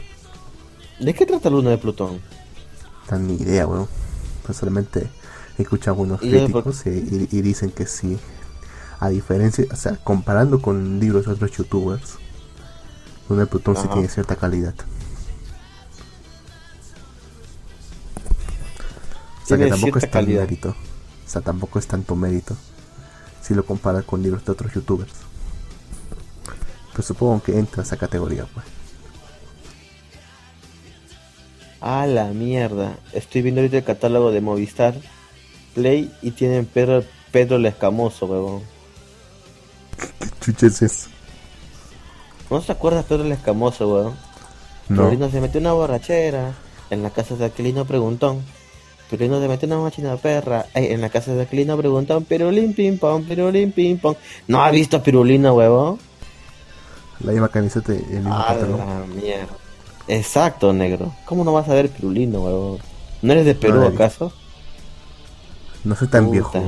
[1.00, 2.22] ¿De qué trata Luna de Plutón?
[3.12, 3.88] No ni idea, weón.
[4.46, 5.10] Pues solamente
[5.58, 8.18] he escuchado algunos críticos y, y, dicen que sí.
[9.00, 12.18] A diferencia, o sea, comparando con libros de otros youtubers,
[13.28, 14.74] Luna de Plutón sí tiene cierta calidad.
[19.44, 20.70] O sea que tampoco es tan mérito.
[20.70, 22.56] O sea, tampoco es tanto mérito.
[23.42, 25.14] Si lo comparas con libros de otros youtubers.
[26.92, 28.66] Pero supongo que entra esa categoría, pues.
[31.86, 32.98] A la mierda.
[33.14, 34.96] Estoy viendo ahorita el catálogo de Movistar
[35.76, 38.64] Play y tienen Pedro, Pedro el Escamoso, weón.
[40.20, 41.10] ¿Qué chucha es eso?
[42.50, 44.14] ¿No se acuerdas Pedro el Escamoso, weón?
[44.90, 45.30] No.
[45.30, 46.54] se metió una borrachera
[46.90, 48.44] en la casa de Aquilino Preguntón
[49.10, 50.66] Pirulino se metió una máquina perra.
[50.74, 54.16] en la casa de Aquilino preguntan, Pirulín ping pong, Pirulín ping pong.
[54.48, 56.00] ¿No ha visto a Pirulina, huevo?
[57.20, 59.65] La misma camiseta y el mismo ah, la mierda.
[60.08, 61.14] Exacto, negro.
[61.26, 62.80] ¿Cómo no vas a ver Pirulino, huevo?
[63.22, 64.32] ¿No eres de Perú, acaso?
[65.84, 66.64] No soy tan viejo.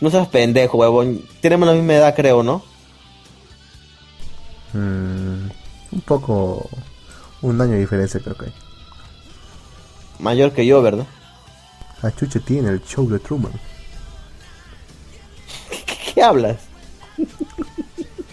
[0.00, 1.22] No seas pendejo, huevón.
[1.40, 2.62] Tenemos la misma edad, creo, ¿no?
[4.72, 5.50] Mm,
[5.92, 6.68] un poco...
[7.42, 8.52] Un año de diferencia creo que hay.
[10.18, 11.06] Mayor que yo, ¿verdad?
[12.02, 13.52] Ah, Chuche tiene el show de Truman.
[16.14, 16.58] ¿Qué, hablas?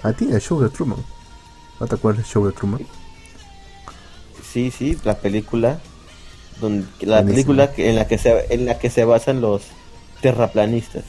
[0.04, 1.04] ah, tiene el show de Truman.
[1.80, 2.86] ¿No te acuerdas del show de Truman?
[4.58, 5.80] Sí, sí, la película.
[6.60, 9.62] Donde, la película en la que se en la que se basan los
[10.20, 11.04] terraplanistas.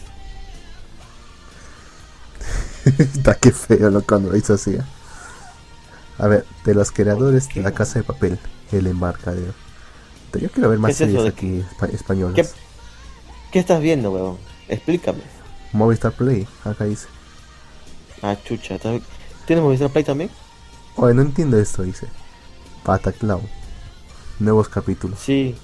[2.84, 4.74] Está que feo lo cuando hizo así.
[4.74, 4.82] ¿eh?
[6.18, 8.38] A ver, de los creadores de la casa de papel,
[8.70, 9.54] el embarcadero.
[10.38, 12.54] Yo quiero ver más series aquí españolas.
[13.50, 14.36] ¿Qué, estás viendo, weón?
[14.68, 15.22] Explícame.
[15.72, 17.08] Movistar Play, acá dice.
[18.20, 18.76] Ah, chucha.
[19.46, 20.28] ¿Tienes Movistar Play también?
[20.96, 22.08] Oye, no entiendo esto, dice.
[22.88, 23.42] Pataclown.
[24.38, 25.18] Nuevos capítulos.
[25.18, 25.54] Sí.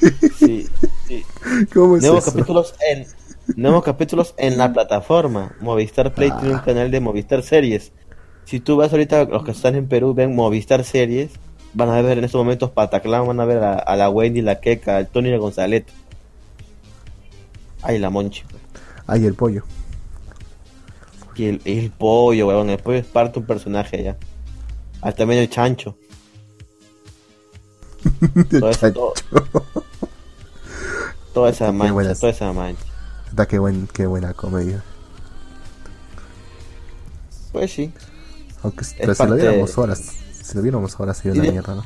[0.38, 0.66] sí,
[1.06, 1.22] sí.
[1.74, 3.06] ¿Cómo es Nuevos capítulos en
[3.56, 5.54] nuevos capítulos en la plataforma.
[5.60, 6.64] Movistar Play tiene un ah.
[6.64, 7.92] canal de Movistar Series.
[8.46, 11.32] Si tú vas ahorita, los que están en Perú ven Movistar Series,
[11.74, 14.96] van a ver en estos momentos Pataclan, van a ver a, la Wendy, la Queca,
[14.96, 15.84] al Tony y la González.
[17.82, 18.42] Ay, la Monchi.
[19.06, 19.64] Ay, el pollo.
[21.36, 22.70] Y el, pollo, weón.
[22.70, 24.16] El pollo es parte de un personaje ya.
[25.02, 25.98] Ah, también el chancho.
[28.94, 29.14] todo
[31.32, 32.82] toda esa mancha, toda esa mancha.
[33.28, 34.82] Está qué, buen, qué buena comedia.
[37.52, 37.92] Pues sí.
[38.62, 41.84] Aunque pero si lo diéramos horas si lo viéramos ahora sería una mierda, ¿no?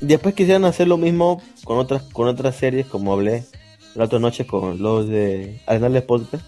[0.00, 3.44] Después quisieran hacer lo mismo con otras con otras series, como hablé
[3.94, 6.44] la otra noche con los de Arenales Podcast.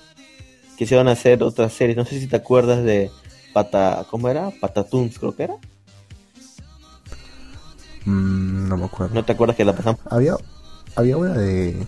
[0.76, 3.10] Quisieron hacer otras series, no sé si te acuerdas de
[3.52, 4.50] Pata, ¿cómo era?
[4.60, 5.56] Patatoons, creo que era.
[8.04, 9.14] Mm, no me acuerdo.
[9.14, 10.00] ¿No te acuerdas que la pasamos?
[10.08, 10.34] Había,
[10.96, 11.86] había una de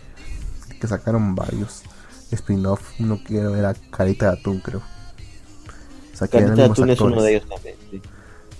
[0.80, 1.82] que sacaron varios
[2.30, 3.00] spin-off.
[3.00, 4.82] Uno que era Carita de Atún, creo.
[6.18, 8.02] Carita de Atún es uno de ellos también, sí.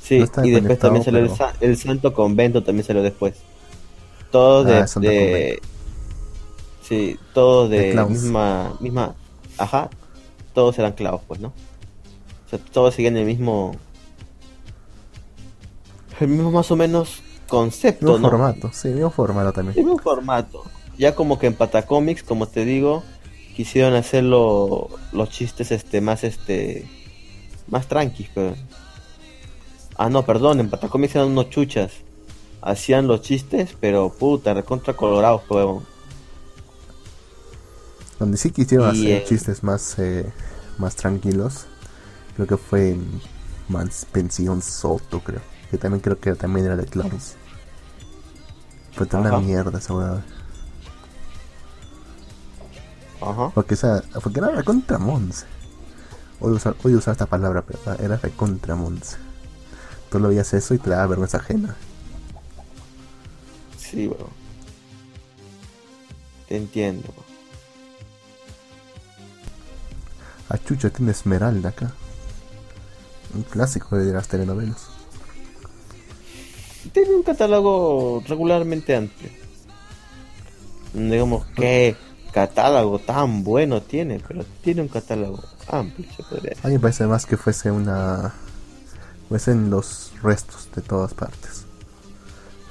[0.01, 1.21] Sí, y después también salió
[1.61, 3.37] el, Santo Convento, también salió después.
[4.33, 5.59] Todo de, ah, Sí,
[6.83, 9.15] Sí, todos de, misma, misma,
[9.57, 9.89] ajá,
[10.53, 11.49] todos eran clavos, pues, ¿no?
[11.49, 13.77] O sea, todos siguen el mismo,
[16.19, 17.23] el mismo más o menos
[17.53, 19.77] concepto, mismo formato, sí, mismo formato también.
[19.77, 20.65] mismo formato.
[20.97, 23.03] Ya como que en Patacomics, como te digo,
[23.55, 26.89] quisieron hacerlo los chistes este más este
[27.69, 28.55] más tranquis, pero
[29.97, 31.93] Ah, no, perdón, en Patacomics eran unos chuchas.
[32.63, 35.85] Hacían los chistes, pero puta, recontra colorados, huevón.
[38.19, 40.33] Donde sí quisieron hacer chistes más eh,
[40.79, 41.67] más tranquilos,
[42.35, 43.21] creo que fue en
[44.13, 45.41] Pensión Soto, creo.
[45.71, 47.37] Que también creo que también era de clowns.
[48.95, 50.25] Fue toda una mierda esa huevada.
[53.21, 53.51] Ajá.
[53.55, 55.47] Porque, o sea, porque era recontra Monse.
[56.41, 59.17] Hoy usar, hoy usar esta palabra, pero era recontra Monse.
[60.11, 61.75] Tú lo veías eso y te daba vergüenza ajena.
[63.79, 64.29] Sí, bro.
[66.49, 67.09] Te entiendo.
[70.49, 71.93] A Chucha tiene Esmeralda acá.
[73.35, 74.92] Un clásico de las telenovelas.
[76.91, 79.31] Tiene un catálogo regularmente amplio.
[80.93, 81.97] Digamos que
[82.33, 86.65] catálogo tan bueno tiene, pero tiene un catálogo amplio, se podría decir.
[86.65, 88.35] A mí me parece más que fuese una.
[89.29, 91.65] fuesen los restos de todas partes.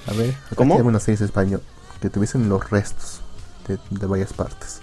[0.08, 0.76] A ver, ¿cómo?
[0.76, 1.62] Hay una serie español
[2.02, 3.22] que tuviesen los restos
[3.68, 4.82] de, de varias partes.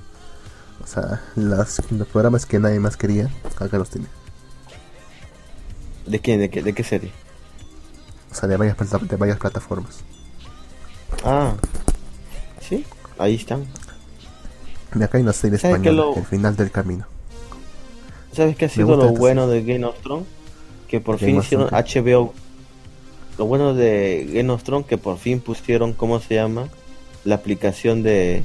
[0.82, 4.06] O sea, las, los programas que nadie más quería, acá los tiene.
[6.06, 7.12] ¿De qué, de qué, de qué serie?
[8.30, 10.00] O sea, de varias, de varias plataformas.
[11.24, 11.54] Ah,
[12.60, 12.84] sí,
[13.18, 13.66] ahí están.
[14.94, 17.06] De acá hay una serie española, El final del camino.
[18.32, 20.26] ¿Sabes qué ha sido lo bueno de Game of Thrones?
[20.86, 22.32] Que por fin hicieron HBO.
[23.36, 26.68] Lo bueno de Game of Thrones que por fin pusieron, ¿cómo se llama?
[27.24, 28.42] La aplicación de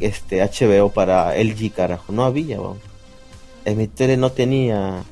[0.00, 2.12] este HBO para LG, carajo.
[2.12, 2.78] No había, vamos.
[3.64, 5.02] En mi tele no tenía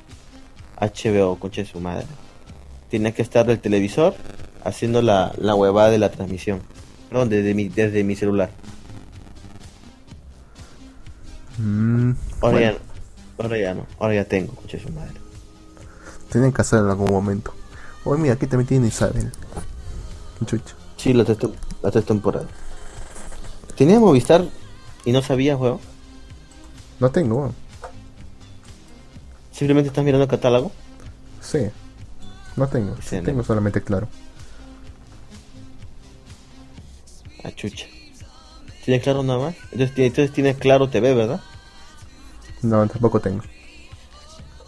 [0.81, 2.07] HBO, coche su madre.
[2.95, 4.15] Tenía que estar del televisor
[4.63, 6.61] haciendo la, la huevada de la transmisión.
[7.09, 8.51] Perdón, desde mi, desde mi celular.
[11.59, 12.79] Mm, ahora, ya,
[13.37, 15.15] ahora ya no, ahora ya tengo, coche su madre.
[16.31, 17.53] Tienen que hacerlo en algún momento.
[18.05, 19.33] Oye, mira, aquí también tiene Isabel.
[20.47, 20.77] Chucha.
[20.97, 21.39] Sí, la tres,
[21.83, 22.47] la tres temporadas.
[23.77, 24.45] ¿Tenía Movistar
[25.05, 25.81] y no sabía, juego?
[27.01, 27.53] No tengo,
[29.51, 30.71] ¿Simplemente estás mirando el catálogo?
[31.41, 31.73] Sí.
[32.57, 32.95] No tengo.
[33.11, 34.09] tengo solamente claro.
[37.43, 37.87] Ah, chucha.
[38.85, 39.57] ¿Tienes claro nada más?
[39.73, 41.41] Entonces, tienes claro TV, ¿verdad?
[42.63, 43.43] No, tampoco tengo.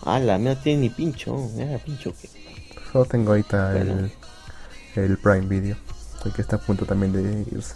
[0.05, 1.37] Ah, la mía tiene ni pincho.
[1.55, 2.29] Mira, pincho que.
[2.93, 4.13] Solo tengo ahorita el,
[4.95, 5.77] el Prime Video.
[6.25, 7.75] El que está a punto también de irse.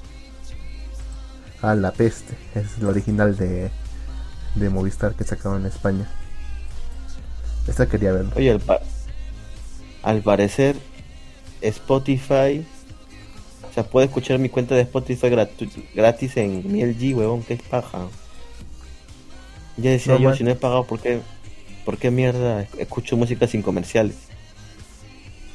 [1.62, 2.36] Ah, La Peste.
[2.54, 3.70] Es el original de,
[4.54, 6.08] de Movistar que sacaron en España.
[7.66, 8.32] Esta quería verlo.
[8.36, 8.62] Oye, al,
[10.02, 10.76] al parecer
[11.60, 12.64] Spotify
[13.70, 15.28] o sea, puedo escuchar mi cuenta de Spotify
[15.94, 18.08] gratis en mi LG, huevón, que es paja.
[19.76, 21.20] Ya decía yo, si no he pagado, ¿por qué,
[21.84, 24.16] ¿por qué mierda escucho música sin comerciales?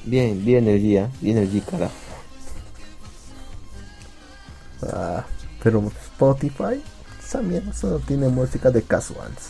[0.05, 1.93] Bien, bien el día, bien el G, carajo.
[4.81, 5.25] Ah,
[5.61, 6.81] pero Spotify,
[7.21, 9.49] esa mierda solo tiene música de casuals.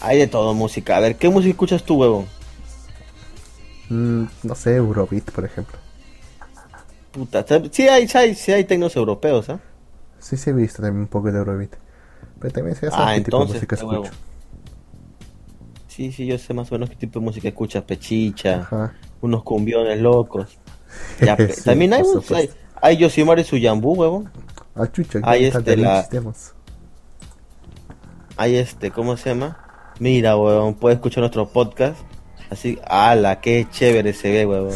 [0.00, 0.96] Hay de todo música.
[0.96, 2.26] A ver, ¿qué música escuchas tú, huevón?
[3.88, 5.78] Mm, no sé, Eurobeat, por ejemplo.
[7.12, 9.60] Puta, sí hay, sí hay, tecnos europeos, ¿ah?
[10.18, 11.76] Sí, sí he visto también un poco de Eurobeat.
[12.40, 14.10] Pero también sé ah, qué tipo de música escucho.
[15.86, 17.84] Sí, sí, yo sé más o menos qué tipo de música escuchas.
[17.84, 20.58] Pechicha, unos cumbiones locos.
[21.64, 22.02] también hay,
[22.34, 22.50] hay,
[22.82, 24.30] hay Yosimar y su Yambú, huevón.
[24.74, 26.06] Ah, chucha, hay este, la...
[28.36, 29.92] Hay este, ¿cómo se llama?
[30.00, 31.96] Mira, huevón, puedes escuchar nuestro podcast.
[32.54, 34.70] Así, ala, qué chévere se ve, huevón.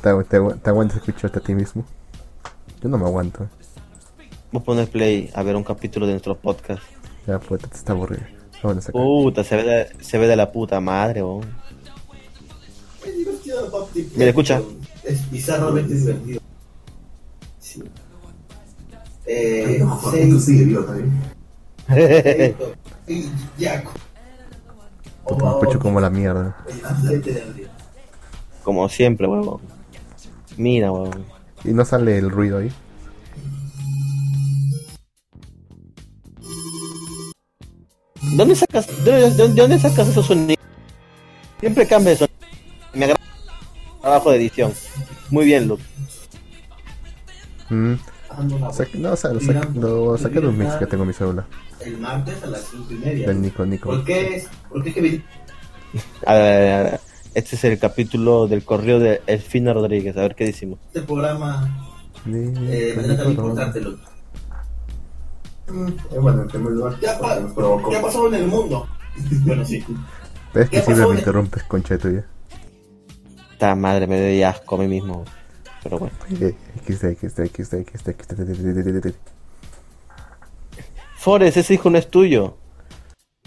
[0.30, 1.84] te, aguantas escucharte a ti mismo.
[2.80, 3.48] Yo no me aguanto.
[4.52, 6.80] Vos pones play a ver un capítulo de nuestro podcast.
[7.26, 8.22] Ya, pues, te está aburrido.
[8.92, 11.42] Puta, se ve, de, se ve de la puta madre, weón.
[13.04, 14.08] Es divertido, papi.
[14.14, 14.62] Mira, escucha.
[15.02, 16.40] Es bizarramente divertido.
[17.58, 17.82] Sí.
[19.26, 20.40] Eh, no, sí.
[20.40, 21.12] sigue vivo también.
[23.58, 24.03] Yaco.
[25.30, 26.56] Escucho como la mierda.
[28.62, 29.60] Como siempre, weón.
[30.56, 31.24] Mira, weón.
[31.64, 32.70] Y no sale el ruido ahí.
[38.36, 40.64] ¿Dónde sacas, de, dónde sacas esos sonidos?
[41.60, 42.34] Siempre cambia de sonido.
[42.92, 43.20] Me agrada
[44.00, 44.72] trabajo de edición.
[45.30, 45.82] Muy bien, Luke.
[47.70, 47.94] Mm.
[48.48, 51.46] no, o sea, lo, saqué de un mix que tengo en mi celular.
[51.84, 53.28] El martes a las 5 y media.
[53.28, 53.90] Del Nico Nico.
[53.90, 54.44] ¿Por qué?
[54.68, 55.22] ¿Por qué es que
[56.26, 57.00] a ver, a ver,
[57.34, 60.16] este es el capítulo del correo de Elfina Rodríguez.
[60.16, 60.78] A ver qué decimos.
[60.86, 61.92] Este programa
[62.26, 63.98] eh, de importártelo.
[65.68, 68.88] Mm, eh, bueno, en primer lugar, ¿qué ha pasado en el mundo?
[69.44, 69.84] bueno, sí.
[70.52, 72.24] ¿Ves que siempre me interrumpes, concha tuya?
[73.52, 75.24] Esta madre me doy asco a mí mismo.
[75.82, 76.14] Pero bueno.
[81.24, 82.58] Forest, ese hijo no es tuyo.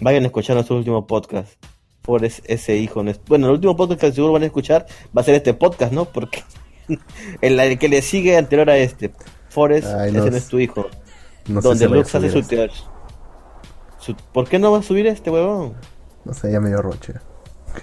[0.00, 1.52] Vayan a escuchar nuestro último podcast.
[2.02, 3.20] Forest, ese hijo no es.
[3.28, 4.84] Bueno, el último podcast que seguro van a escuchar
[5.16, 6.06] va a ser este podcast, ¿no?
[6.06, 6.42] Porque
[7.40, 9.12] el, que le sigue anterior a este.
[9.48, 10.88] Forest, ese no es tu hijo.
[11.46, 12.42] donde Lux hace su,
[14.00, 15.74] su, ¿Por qué no va a subir este huevón?
[16.24, 17.14] No sé, ya medio roche.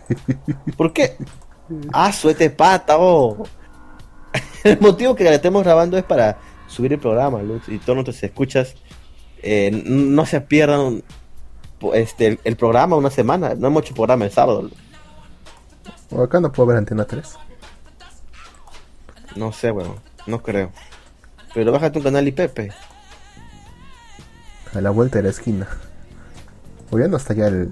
[0.75, 1.15] ¿Por qué?
[1.93, 3.45] Ah, suete pata, oh.
[4.65, 6.37] el motivo que le estemos grabando es para
[6.67, 8.75] subir el programa, Luz, y todos nuestros escuchas
[9.47, 11.03] eh, no se pierdan
[11.93, 13.53] este, el, programa una semana.
[13.53, 14.71] No hemos hecho programa el sábado.
[16.09, 17.35] O acá no puedo ver Antena 3.
[19.35, 20.71] No sé, bueno, no creo.
[21.53, 22.71] Pero bájate un canal IPP.
[24.73, 25.67] A la vuelta de la esquina.
[26.89, 27.69] O ya no está ya el,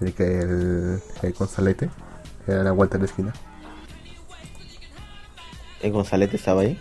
[0.00, 1.90] el, el, el Gonzalete.
[2.46, 3.34] Era a la vuelta de la esquina.
[5.82, 6.80] ¿El Gonzalete estaba ahí?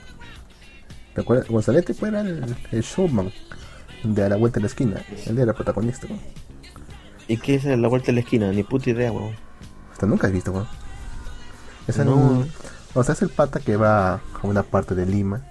[1.16, 1.49] ¿Recuerdas?
[1.49, 3.32] Gonzalete fue el, el, showman
[4.14, 5.01] de a la vuelta de la esquina.
[5.26, 6.08] Él era el protagonista.
[7.28, 8.51] ¿Y qué es a la vuelta de la esquina?
[8.51, 9.36] Ni puta idea, weón.
[9.91, 10.68] Hasta nunca has visto, weón.
[11.88, 12.45] Esa no.
[12.93, 15.41] O sea, es el pata que va a una parte de Lima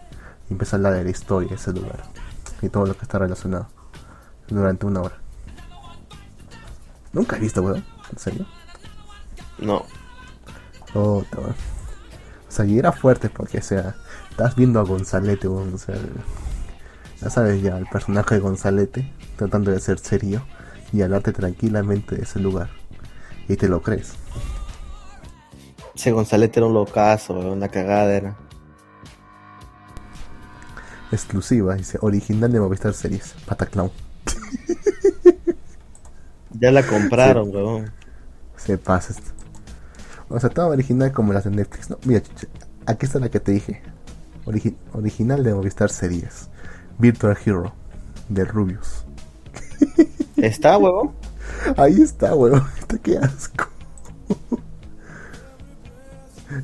[0.49, 2.03] y empieza a hablar de la historia de ese lugar
[2.63, 3.69] y todo lo que está relacionado
[4.49, 5.17] durante una hora.
[7.13, 7.85] Nunca has visto, weón.
[8.13, 8.47] ¿En serio?
[9.59, 9.85] No.
[10.95, 11.55] Oh, weón.
[12.49, 13.97] O sea, y era fuerte porque, o sea,
[14.31, 15.97] estás viendo a Gonzalete, o sea,
[17.25, 20.45] ya sabes ya, el personaje de Gonzalete tratando de ser serio
[20.93, 22.69] y hablarte tranquilamente de ese lugar.
[23.49, 24.13] Y te lo crees.
[25.95, 28.37] Ese Gonzalete era un locazo, una cagada era.
[31.13, 33.91] Exclusiva, dice, original de Movistar Series, Pataclown.
[36.61, 37.91] ya la compraron, weón.
[38.57, 39.31] Se pasa esto.
[40.29, 41.89] O sea, tan original como las de Netflix.
[41.89, 42.21] No, mira,
[42.85, 43.81] aquí está la que te dije.
[44.93, 46.51] original de Movistar Series.
[46.99, 47.73] Virtual Hero.
[48.29, 49.05] De Rubius.
[50.37, 51.13] ¿Está, huevón?
[51.77, 52.67] Ahí está, huevón.
[52.79, 53.67] Está qué asco.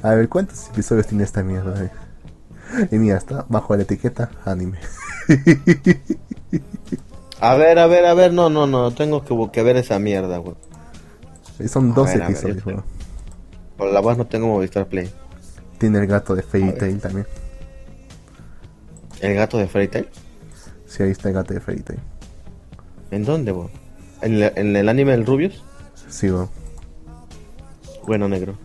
[0.02, 1.90] A ver, ¿cuántos episodios tiene esta mierda?
[2.90, 4.78] Y mira, está bajo la etiqueta anime.
[7.40, 10.58] A ver, a ver, a ver, no, no, no, tengo que, ver esa mierda, weón.
[11.66, 12.84] Son dos episodios, weón.
[13.78, 15.10] Por la voz no tengo Movistar Play.
[15.78, 17.26] Tiene el gato de Fairy Tail también.
[19.20, 20.08] ¿El gato de Fairy Tail?
[20.86, 22.00] Sí, ahí está el gato de Fairy Tail.
[23.10, 23.70] ¿En dónde, vos?
[24.22, 25.62] ¿En, el anime del Rubius?
[26.08, 26.48] Sí, vos.
[28.06, 28.56] Bueno, negro.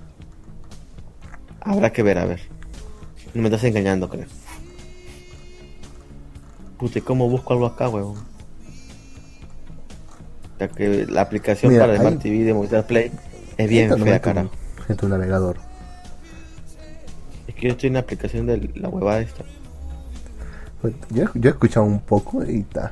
[1.62, 2.42] Habrá que ver, a ver.
[3.34, 4.26] No me estás engañando, creo.
[6.78, 8.16] Puta, ¿cómo busco algo acá, weón?
[10.60, 13.12] Ya que la aplicación para Smart TV de Movistar Play
[13.58, 14.50] es bien fea, cara
[14.88, 15.58] en tu navegador.
[17.48, 19.44] Es que yo estoy en la aplicación de la huevada esta.
[20.86, 22.92] Pues, yo, he escuchado un poco y ta.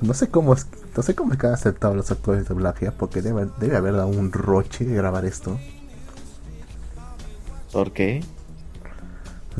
[0.00, 0.66] No sé cómo es,
[0.96, 3.94] no sé cómo es que han aceptado los actores de doblaje, porque debe, debe haber
[3.94, 5.60] dado un roche de grabar esto.
[7.72, 8.24] ¿Por qué?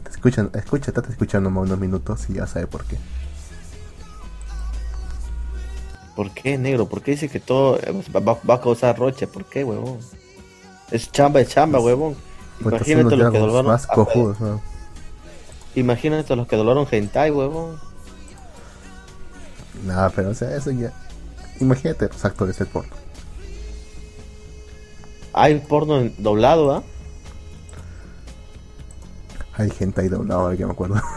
[0.03, 2.97] Te escuchan, escucha, estate escuchando más unos minutos y ya sabe por qué.
[6.17, 6.89] ¿Por qué, negro?
[6.89, 7.79] ¿Por qué dice que todo
[8.15, 9.29] va, va a causar roche?
[9.29, 9.99] ¿Por qué, huevón?
[10.91, 12.17] Es chamba, es chamba, huevón.
[12.61, 13.67] Imagínate los que doblaron.
[13.67, 14.61] Más cojudos, ¿no?
[15.77, 17.79] Imagínate los que doblaron hentai, huevón.
[19.85, 20.91] Nada, pero o sea, eso ya.
[21.61, 22.93] Imagínate los actores del porno.
[25.35, 26.83] Hay porno doblado, ¿ah?
[29.53, 31.01] Hay hentai doblado, ya me acuerdo.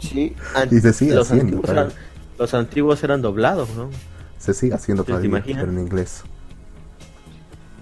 [0.00, 0.34] Sí,
[0.70, 1.56] y se sigue los haciendo.
[1.58, 1.92] Antiguos eran,
[2.38, 3.90] los antiguos eran doblados, ¿no?
[4.38, 6.22] Se sigue haciendo todavía, pero en inglés.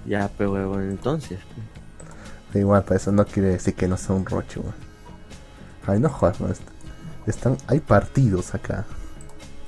[0.04, 1.38] Ya, pero bueno, entonces.
[2.54, 4.91] Igual, para eso no quiere decir que no sea un roche, weón.
[5.86, 6.38] Ay, no jodas,
[7.26, 8.84] Están, hay partidos acá,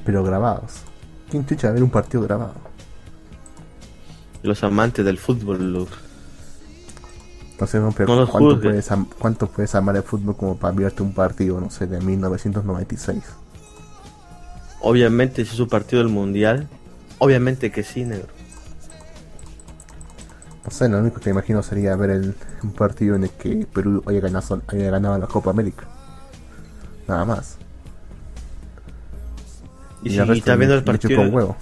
[0.05, 0.83] pero grabados.
[1.31, 2.55] ¿Quién chucha a ver un partido grabado?
[4.43, 8.89] Los amantes del fútbol, No sé, pero ¿cuánto, puedes,
[9.19, 13.23] ¿cuánto puedes amar el fútbol como para verte un partido, no sé, de 1996?
[14.81, 16.69] Obviamente, si es un partido del mundial,
[17.19, 18.29] obviamente que sí, negro.
[20.65, 24.03] No sé, lo único que imagino sería ver el, un partido en el que Perú
[24.07, 25.87] haya ganado, haya ganado la Copa América.
[27.07, 27.59] Nada más.
[30.03, 31.17] Y, si estás viendo el partido.
[31.17, 31.57] Con huevo.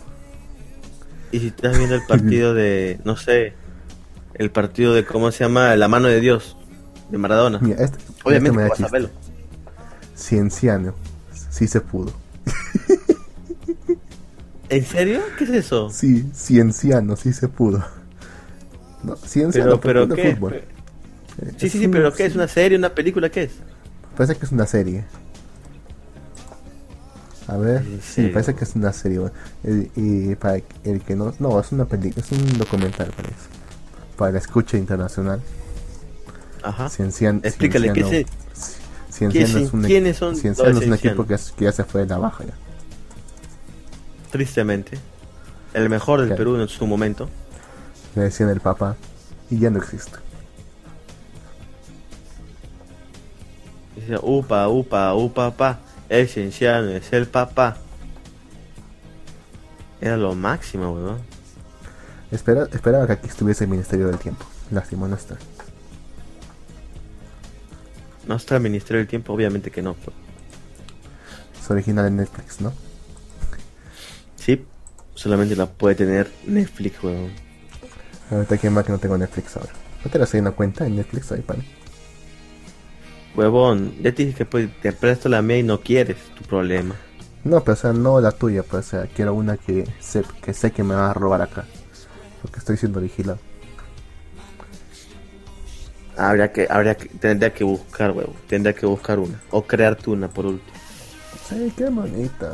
[1.31, 3.01] Y si estás viendo el partido de.
[3.05, 3.55] No sé.
[4.35, 5.05] El partido de.
[5.05, 5.75] ¿Cómo se llama?
[5.77, 6.57] La mano de Dios.
[7.11, 7.61] De Maradona.
[7.79, 9.11] Este, Obviamente este vas a.
[10.17, 10.95] Cienciano.
[11.51, 12.13] Sí se pudo.
[14.69, 15.21] ¿En serio?
[15.37, 15.91] ¿Qué es eso?
[15.91, 17.85] Sí, cienciano, sí se pudo.
[19.03, 20.35] No, cienciano, pero, pero ¿qué?
[20.35, 20.63] Fútbol.
[21.59, 22.25] Sí, sí, sí, pero ¿qué?
[22.25, 23.31] ¿Es una serie, una película?
[23.31, 23.53] ¿Qué es?
[24.17, 25.05] Parece que es una serie.
[27.49, 29.21] A ver, sí, parece que es una serie.
[29.97, 31.35] Y, para el que no.
[31.39, 33.35] No, es una película, es un documental, parece.
[34.17, 35.41] Para la escucha internacional.
[36.63, 36.89] Ajá.
[36.89, 38.27] Cienciano, Explícale, ¿qué es?
[39.11, 42.07] Cienciano es un, ¿Quiénes son Cienciano es un equipo que, que, ya se fue de
[42.07, 42.55] la baja ya.
[44.31, 44.99] Tristemente.
[45.75, 47.29] El mejor del Perú en su momento.
[48.15, 48.97] Le decían el papá.
[49.51, 50.17] Y ya no existe.
[53.97, 55.81] Dice, upa, upa, upa, pa.
[56.13, 57.79] El cienciano es el papá.
[59.99, 61.17] Era lo máximo, weón.
[62.31, 64.45] Espera, esperaba que aquí estuviese el Ministerio del Tiempo.
[64.71, 65.39] Lástima, no está.
[68.27, 69.97] No está el Ministerio del Tiempo, obviamente que no.
[71.59, 72.75] Es original en Netflix, ¿no?
[74.37, 74.67] Sí,
[75.15, 77.33] solamente la puede tener Netflix, weón.
[78.31, 79.73] Ahorita quién más que no tengo Netflix ahora.
[80.05, 81.65] ¿No te la una cuenta en Netflix ahí, pan?
[83.35, 86.95] Huevón, ya te dije que pues, te presto la mía y no quieres, tu problema.
[87.45, 90.53] No, pero o sea, no la tuya, pues o sea, quiero una que sé que,
[90.53, 91.65] sé que me va a robar acá.
[92.43, 93.39] Porque estoy siendo vigilado.
[96.17, 98.35] Habría que, habría que, tendría que buscar, huevo.
[98.49, 99.41] Tendría que buscar una.
[99.51, 100.79] O crearte una por último.
[101.49, 102.53] Sí, qué bonita,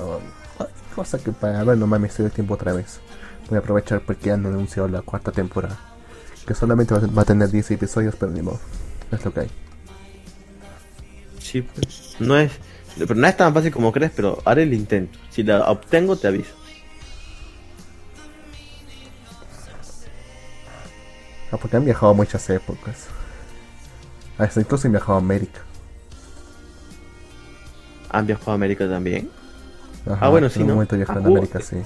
[0.94, 3.00] Cosa que para ver, no mames, estoy de tiempo otra vez.
[3.48, 5.78] Voy a aprovechar porque han anunciado la cuarta temporada.
[6.46, 8.60] Que solamente va a tener 10 episodios, pero ni modo.
[9.10, 9.67] Es lo que hay.
[11.48, 12.14] Sí, pues.
[12.18, 12.52] No es,
[12.98, 15.18] pero no es tan fácil como crees, pero haré el intento.
[15.30, 16.52] Si la obtengo, te aviso.
[21.50, 23.06] Ah, porque han viajado muchas épocas.
[24.36, 25.60] Hasta incluso han viajado a América.
[28.10, 29.30] ¿Han viajado a América también?
[30.06, 31.78] ah, bueno, sí, en un momento viajó en América, sí.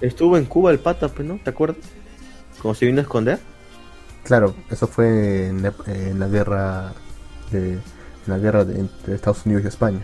[0.00, 1.40] Estuvo en Cuba el pata, pues, ¿no?
[1.42, 1.78] ¿Te acuerdas?
[2.62, 3.40] ¿Cómo se vino a esconder?
[4.22, 5.62] Claro, eso fue en
[6.20, 6.92] la guerra
[7.50, 7.80] de
[8.26, 10.02] la guerra entre Estados Unidos y España.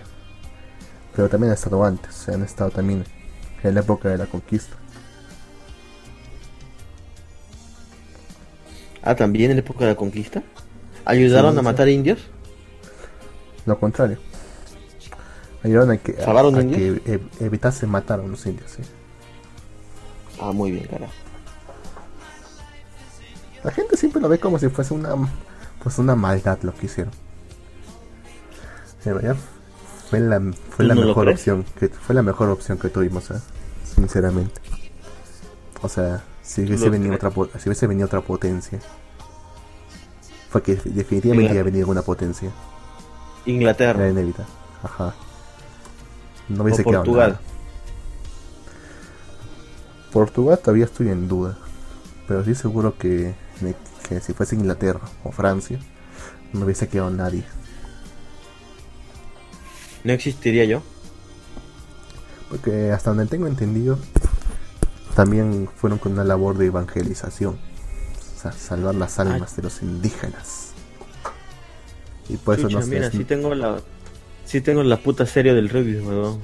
[1.15, 3.05] Pero también ha estado antes, han estado también
[3.63, 4.77] en la época de la conquista.
[9.03, 10.43] Ah, también en la época de la conquista.
[11.05, 12.21] ¿Ayudaron a matar indios?
[13.67, 14.19] Lo contrario.
[15.65, 18.83] Ayudaron a que, que evitase matar a los indios, sí.
[20.41, 21.13] Ah, muy bien, carajo.
[23.63, 25.15] La gente siempre lo ve como si fuese una
[25.83, 27.13] pues una maldad lo que hicieron
[29.03, 33.41] fue la, fue la mejor opción que fue la mejor opción que tuvimos, ¿eh?
[33.85, 34.61] sinceramente.
[35.81, 38.79] O sea, si hubiese venido otra si hubiese venido otra potencia.
[40.51, 42.51] Fue que definitivamente iba a venir una potencia.
[43.47, 44.07] Inglaterra.
[44.07, 44.47] Era
[44.83, 45.15] Ajá.
[46.49, 47.39] No hubiese quedado Portugal.
[50.13, 51.57] Portugal todavía estoy en duda.
[52.29, 53.35] Pero sí seguro que,
[54.09, 55.81] que si fuese Inglaterra o Francia,
[56.53, 57.45] no hubiese quedado nadie
[60.05, 60.83] no existiría yo.
[62.49, 63.99] Porque hasta donde tengo entendido,
[65.15, 67.59] también fueron con una labor de evangelización.
[68.37, 70.73] O sea, salvar las almas de los indígenas.
[72.29, 72.89] Y por eso no sé.
[72.89, 73.81] Mira, sí tengo la.
[74.45, 76.41] Sí tengo la puta serie del Rubius, weón.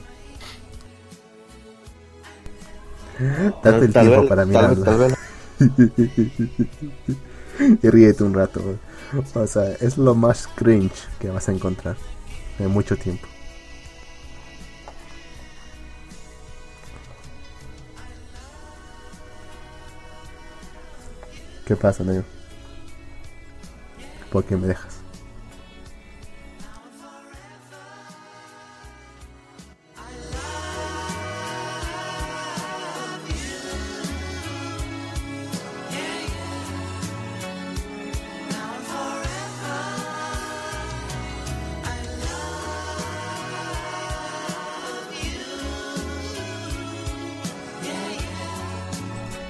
[3.63, 5.19] Date el tiempo para mirarla.
[7.83, 8.63] y ríete un rato,
[9.35, 11.97] O sea, es lo más cringe que vas a encontrar
[12.59, 13.27] en mucho tiempo.
[21.69, 22.25] ¿Qué pasa, negro?
[24.33, 25.01] ¿Por qué me dejas?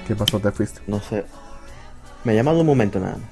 [0.05, 0.37] ¿Qué pasó?
[0.41, 0.81] ¿Te fuiste?
[0.85, 1.23] No sé.
[2.23, 3.29] Me ha llamado un momento nada más.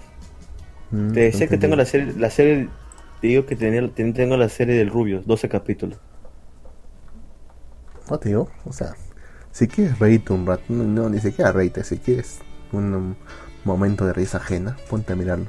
[0.91, 2.69] Mm, te decía que tengo la serie, la serie,
[3.22, 5.99] digo que tenía, tengo la serie del Rubio, 12 capítulos.
[8.09, 8.95] No, tío, o sea,
[9.51, 12.39] si quieres reírte un rato, no, ni siquiera reírte, si quieres
[12.72, 13.18] un,
[13.65, 15.47] momento de risa ajena, ponte a mirarlo.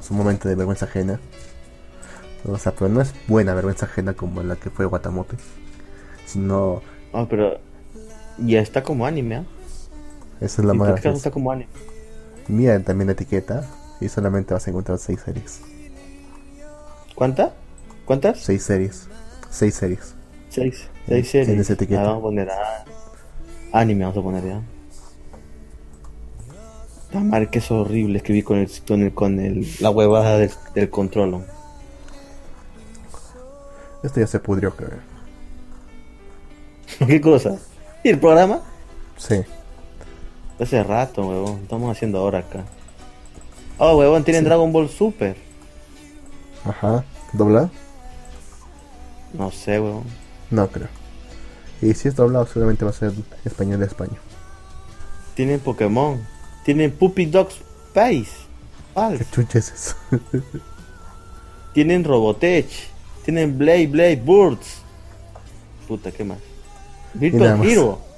[0.00, 1.20] Es un momento de vergüenza ajena.
[2.44, 5.36] O sea, pero no es buena vergüenza ajena como la que fue Guatamote.
[6.24, 6.82] Sino.
[7.12, 7.60] Ah, pero.
[8.38, 9.44] Ya está como anime, ¿eh?
[10.40, 11.04] Esa es la más.
[11.04, 11.68] está como anime.
[12.48, 13.66] Mira también la etiqueta.
[14.00, 15.60] Y solamente vas a encontrar 6 series.
[17.14, 17.52] ¿Cuántas?
[18.04, 18.40] ¿Cuántas?
[18.40, 19.08] 6 series.
[19.50, 20.14] 6 series.
[20.50, 21.48] 6 series.
[21.48, 22.02] En esa etiqueta.
[22.02, 22.48] Ah, vamos a poner
[23.72, 24.60] anime, vamos a poner ya.
[27.12, 30.90] La marca es horrible escribí con el, con el, con el la huevada del, del
[30.90, 31.44] control.
[34.02, 34.98] Esto ya se pudrió, creo.
[37.06, 37.58] ¿Qué cosa?
[38.02, 38.60] ¿Y el programa?
[39.16, 39.42] Sí.
[40.62, 41.62] Hace rato, huevón.
[41.62, 42.64] Estamos haciendo ahora acá.
[43.78, 45.36] Oh, huevón, tienen Dragon Ball Super.
[46.64, 47.04] Ajá.
[47.32, 47.68] ¿Doblado?
[49.32, 50.04] No sé, huevón.
[50.50, 50.86] No creo.
[51.80, 53.12] Y si es doblado, seguramente va a ser
[53.44, 54.16] español de España.
[55.34, 56.24] Tienen Pokémon.
[56.64, 57.56] Tienen Puppy Dogs
[57.88, 58.30] Space.
[59.18, 59.96] ¿Qué chuches eso?
[61.74, 62.68] Tienen Robotech.
[63.24, 64.82] Tienen Blade Blade Birds.
[65.88, 66.38] Puta, ¿qué más?
[67.14, 68.11] Virtual Hero.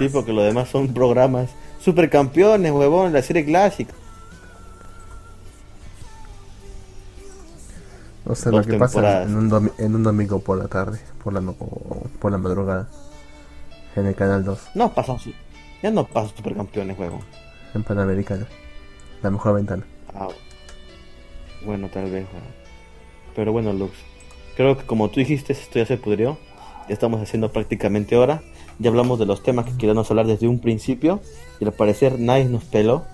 [0.00, 3.92] Sí, porque los demás son programas supercampeones, huevón, la serie clásica.
[8.24, 11.42] O sea, lo que pasa en un, en un, domingo por la tarde, por la,
[11.42, 12.88] por la madrugada,
[13.94, 14.70] en el canal 2.
[14.74, 15.18] No pasa,
[15.82, 17.20] ya no pasa supercampeones, huevón.
[17.74, 18.46] En Panamericana,
[19.22, 19.84] la mejor ventana.
[20.14, 20.28] Ah,
[21.62, 22.26] bueno, tal vez,
[23.36, 23.92] pero bueno, Lux,
[24.56, 26.38] creo que como tú dijiste, esto ya se pudrió.
[26.88, 28.40] Ya estamos haciendo prácticamente hora.
[28.80, 31.20] Ya hablamos de los temas que queríamos hablar desde un principio.
[31.60, 33.04] Y al parecer nadie nos peló.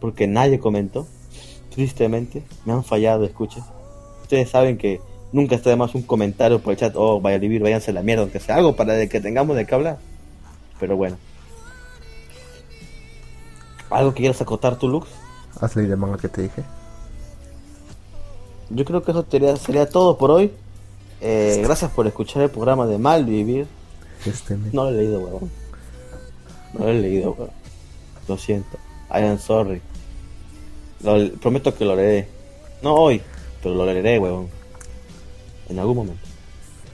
[0.00, 1.06] Porque nadie comentó.
[1.70, 3.62] Tristemente, me han fallado, escuchen.
[4.22, 6.94] Ustedes saben que nunca está de más un comentario por el chat.
[6.96, 9.66] Oh, vaya a vivir, váyanse a la mierda, aunque sea algo para que tengamos de
[9.66, 9.98] qué hablar.
[10.80, 11.18] Pero bueno.
[13.90, 15.08] ¿Algo que quieras acotar tu Lux?
[15.60, 16.62] Haz la manga que te dije
[18.70, 19.24] yo creo que eso
[19.56, 20.52] sería, todo por hoy.
[21.20, 23.66] Eh, gracias por escuchar el programa de Malvivir.
[24.24, 25.50] Este no lo he leído, weón.
[26.74, 27.50] No lo he leído, weón.
[28.26, 28.76] Lo siento.
[29.10, 29.80] I am sorry.
[31.40, 32.28] prometo que lo leeré.
[32.82, 33.22] No hoy,
[33.62, 34.48] pero lo leeré, weón.
[35.68, 36.22] En algún momento.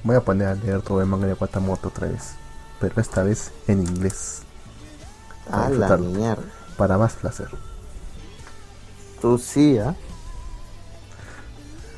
[0.02, 2.34] Voy a poner a leer todo el manga de Guatamoto otra vez.
[2.80, 4.42] Pero esta vez en inglés.
[5.48, 6.42] Para, la mierda.
[6.76, 7.48] para más placer.
[9.20, 9.94] Tú sí, ¿ah?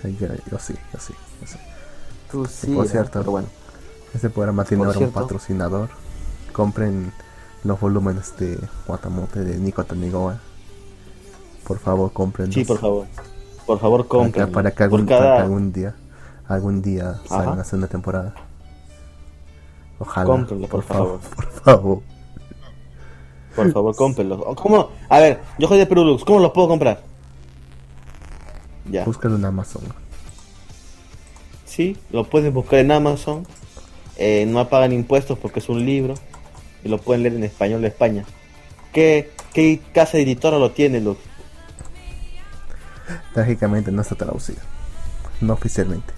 [0.04, 0.28] Yo,
[0.58, 1.58] sí, yo sí, yo sí.
[2.30, 2.74] Tú sí.
[2.74, 3.48] por cierto, bueno.
[4.16, 5.90] Este programa tiene ahora un patrocinador.
[6.54, 7.12] Compren
[7.64, 10.40] los volúmenes de Guatamote de Nico Tanigoa.
[11.66, 12.50] Por favor, compren.
[12.50, 13.06] Sí, por favor.
[13.66, 14.50] Por favor, compren.
[14.50, 15.94] Para, que, algún, algún día,
[16.48, 18.32] algún día salgan a segunda temporada.
[19.98, 20.24] Ojalá.
[20.24, 21.20] Cómprenlo, por, favor.
[21.20, 22.02] Por favor.
[23.54, 24.54] Por favor, cómprenlo.
[24.54, 24.88] ¿Cómo?
[25.10, 26.24] A ver, yo soy de Perulux.
[26.24, 27.02] ¿Cómo los puedo comprar?
[28.90, 29.04] Ya.
[29.04, 29.82] Búscalo en Amazon.
[31.66, 33.46] Sí, lo pueden buscar en Amazon.
[34.18, 36.14] Eh, no pagan impuestos porque es un libro.
[36.84, 38.24] Y lo pueden leer en español de España.
[38.92, 41.18] ¿Qué, qué casa editora lo tiene, Luz?
[43.34, 44.60] Trágicamente no está traducido.
[45.40, 46.12] No oficialmente.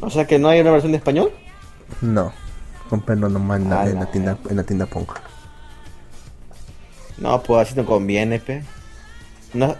[0.00, 1.32] O sea que no hay una versión de español?
[2.00, 2.32] No.
[2.88, 4.88] Comprendo nomás en, la, en la tienda, en la tienda
[7.18, 8.62] No, pues así no conviene, pe.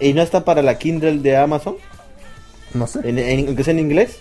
[0.00, 1.76] ¿Y no está para la Kindle de Amazon?
[2.74, 3.00] No sé.
[3.08, 4.18] ¿En, en, es en inglés?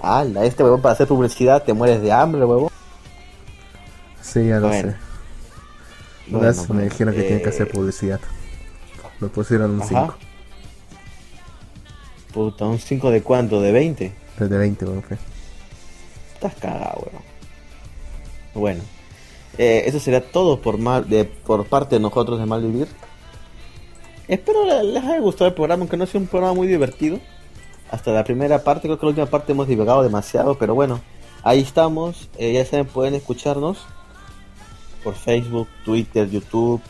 [0.00, 2.70] Ah, este huevo para hacer publicidad te mueres de hambre, huevo.
[4.22, 4.96] Sí, ya lo sé.
[6.28, 8.20] me pues, dijeron que tienen que hacer eh, publicidad.
[9.20, 10.16] Me pusieron un 5.
[12.32, 13.60] Puta, ¿un 5 de cuánto?
[13.60, 14.12] ¿De 20?
[14.38, 15.04] De 20, weón.
[16.34, 17.22] Estás cagado, weón.
[18.54, 18.82] Bueno.
[19.56, 22.86] Eh, eso sería todo por mal, de, por parte de nosotros de Malvivir.
[24.28, 27.18] Espero les haya gustado el programa, aunque no sea un programa muy divertido.
[27.90, 31.00] Hasta la primera parte, creo que la última parte hemos divagado demasiado, pero bueno,
[31.42, 32.28] ahí estamos.
[32.36, 33.78] Eh, ya saben, pueden escucharnos
[35.02, 36.82] por Facebook, Twitter, YouTube,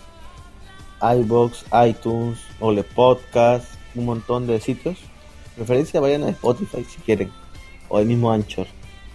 [1.01, 4.99] iBox, iTunes, Ole Podcast, un montón de sitios.
[5.55, 7.31] Preferencia vayan a Spotify si quieren,
[7.89, 8.67] o el mismo Anchor.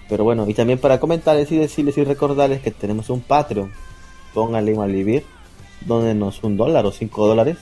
[0.09, 3.71] Pero bueno, y también para comentarles y decirles y recordarles que tenemos un Patreon.
[4.33, 5.25] Pónganle a vivir,
[5.85, 7.57] nos un dólar o cinco dólares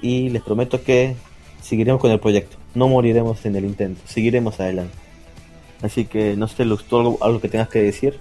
[0.00, 1.16] y les prometo que
[1.62, 2.56] seguiremos con el proyecto.
[2.74, 4.94] No moriremos en el intento, seguiremos adelante.
[5.82, 8.18] Así que no sé, Lux, ¿tú algo, algo que tengas que decir?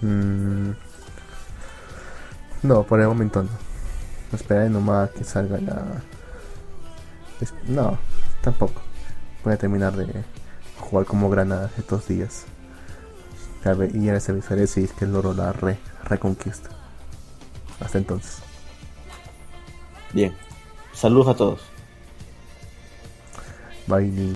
[0.00, 0.70] Mm.
[2.64, 3.50] no, por el momento no.
[4.32, 6.02] Esperaré nomás que salga la...
[7.68, 7.98] No,
[8.40, 8.80] tampoco.
[9.44, 10.06] Voy a terminar de
[10.78, 12.46] jugar como granada estos días.
[13.94, 16.70] Y ya les avisaré si es que el loro la re reconquista.
[17.80, 18.38] Hasta entonces.
[20.12, 20.34] Bien.
[20.92, 21.71] Saludos a todos.
[23.92, 24.34] Bye.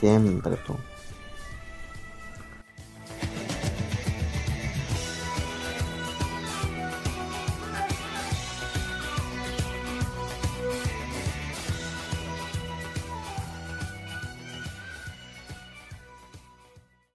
[0.00, 0.74] Siempre tú.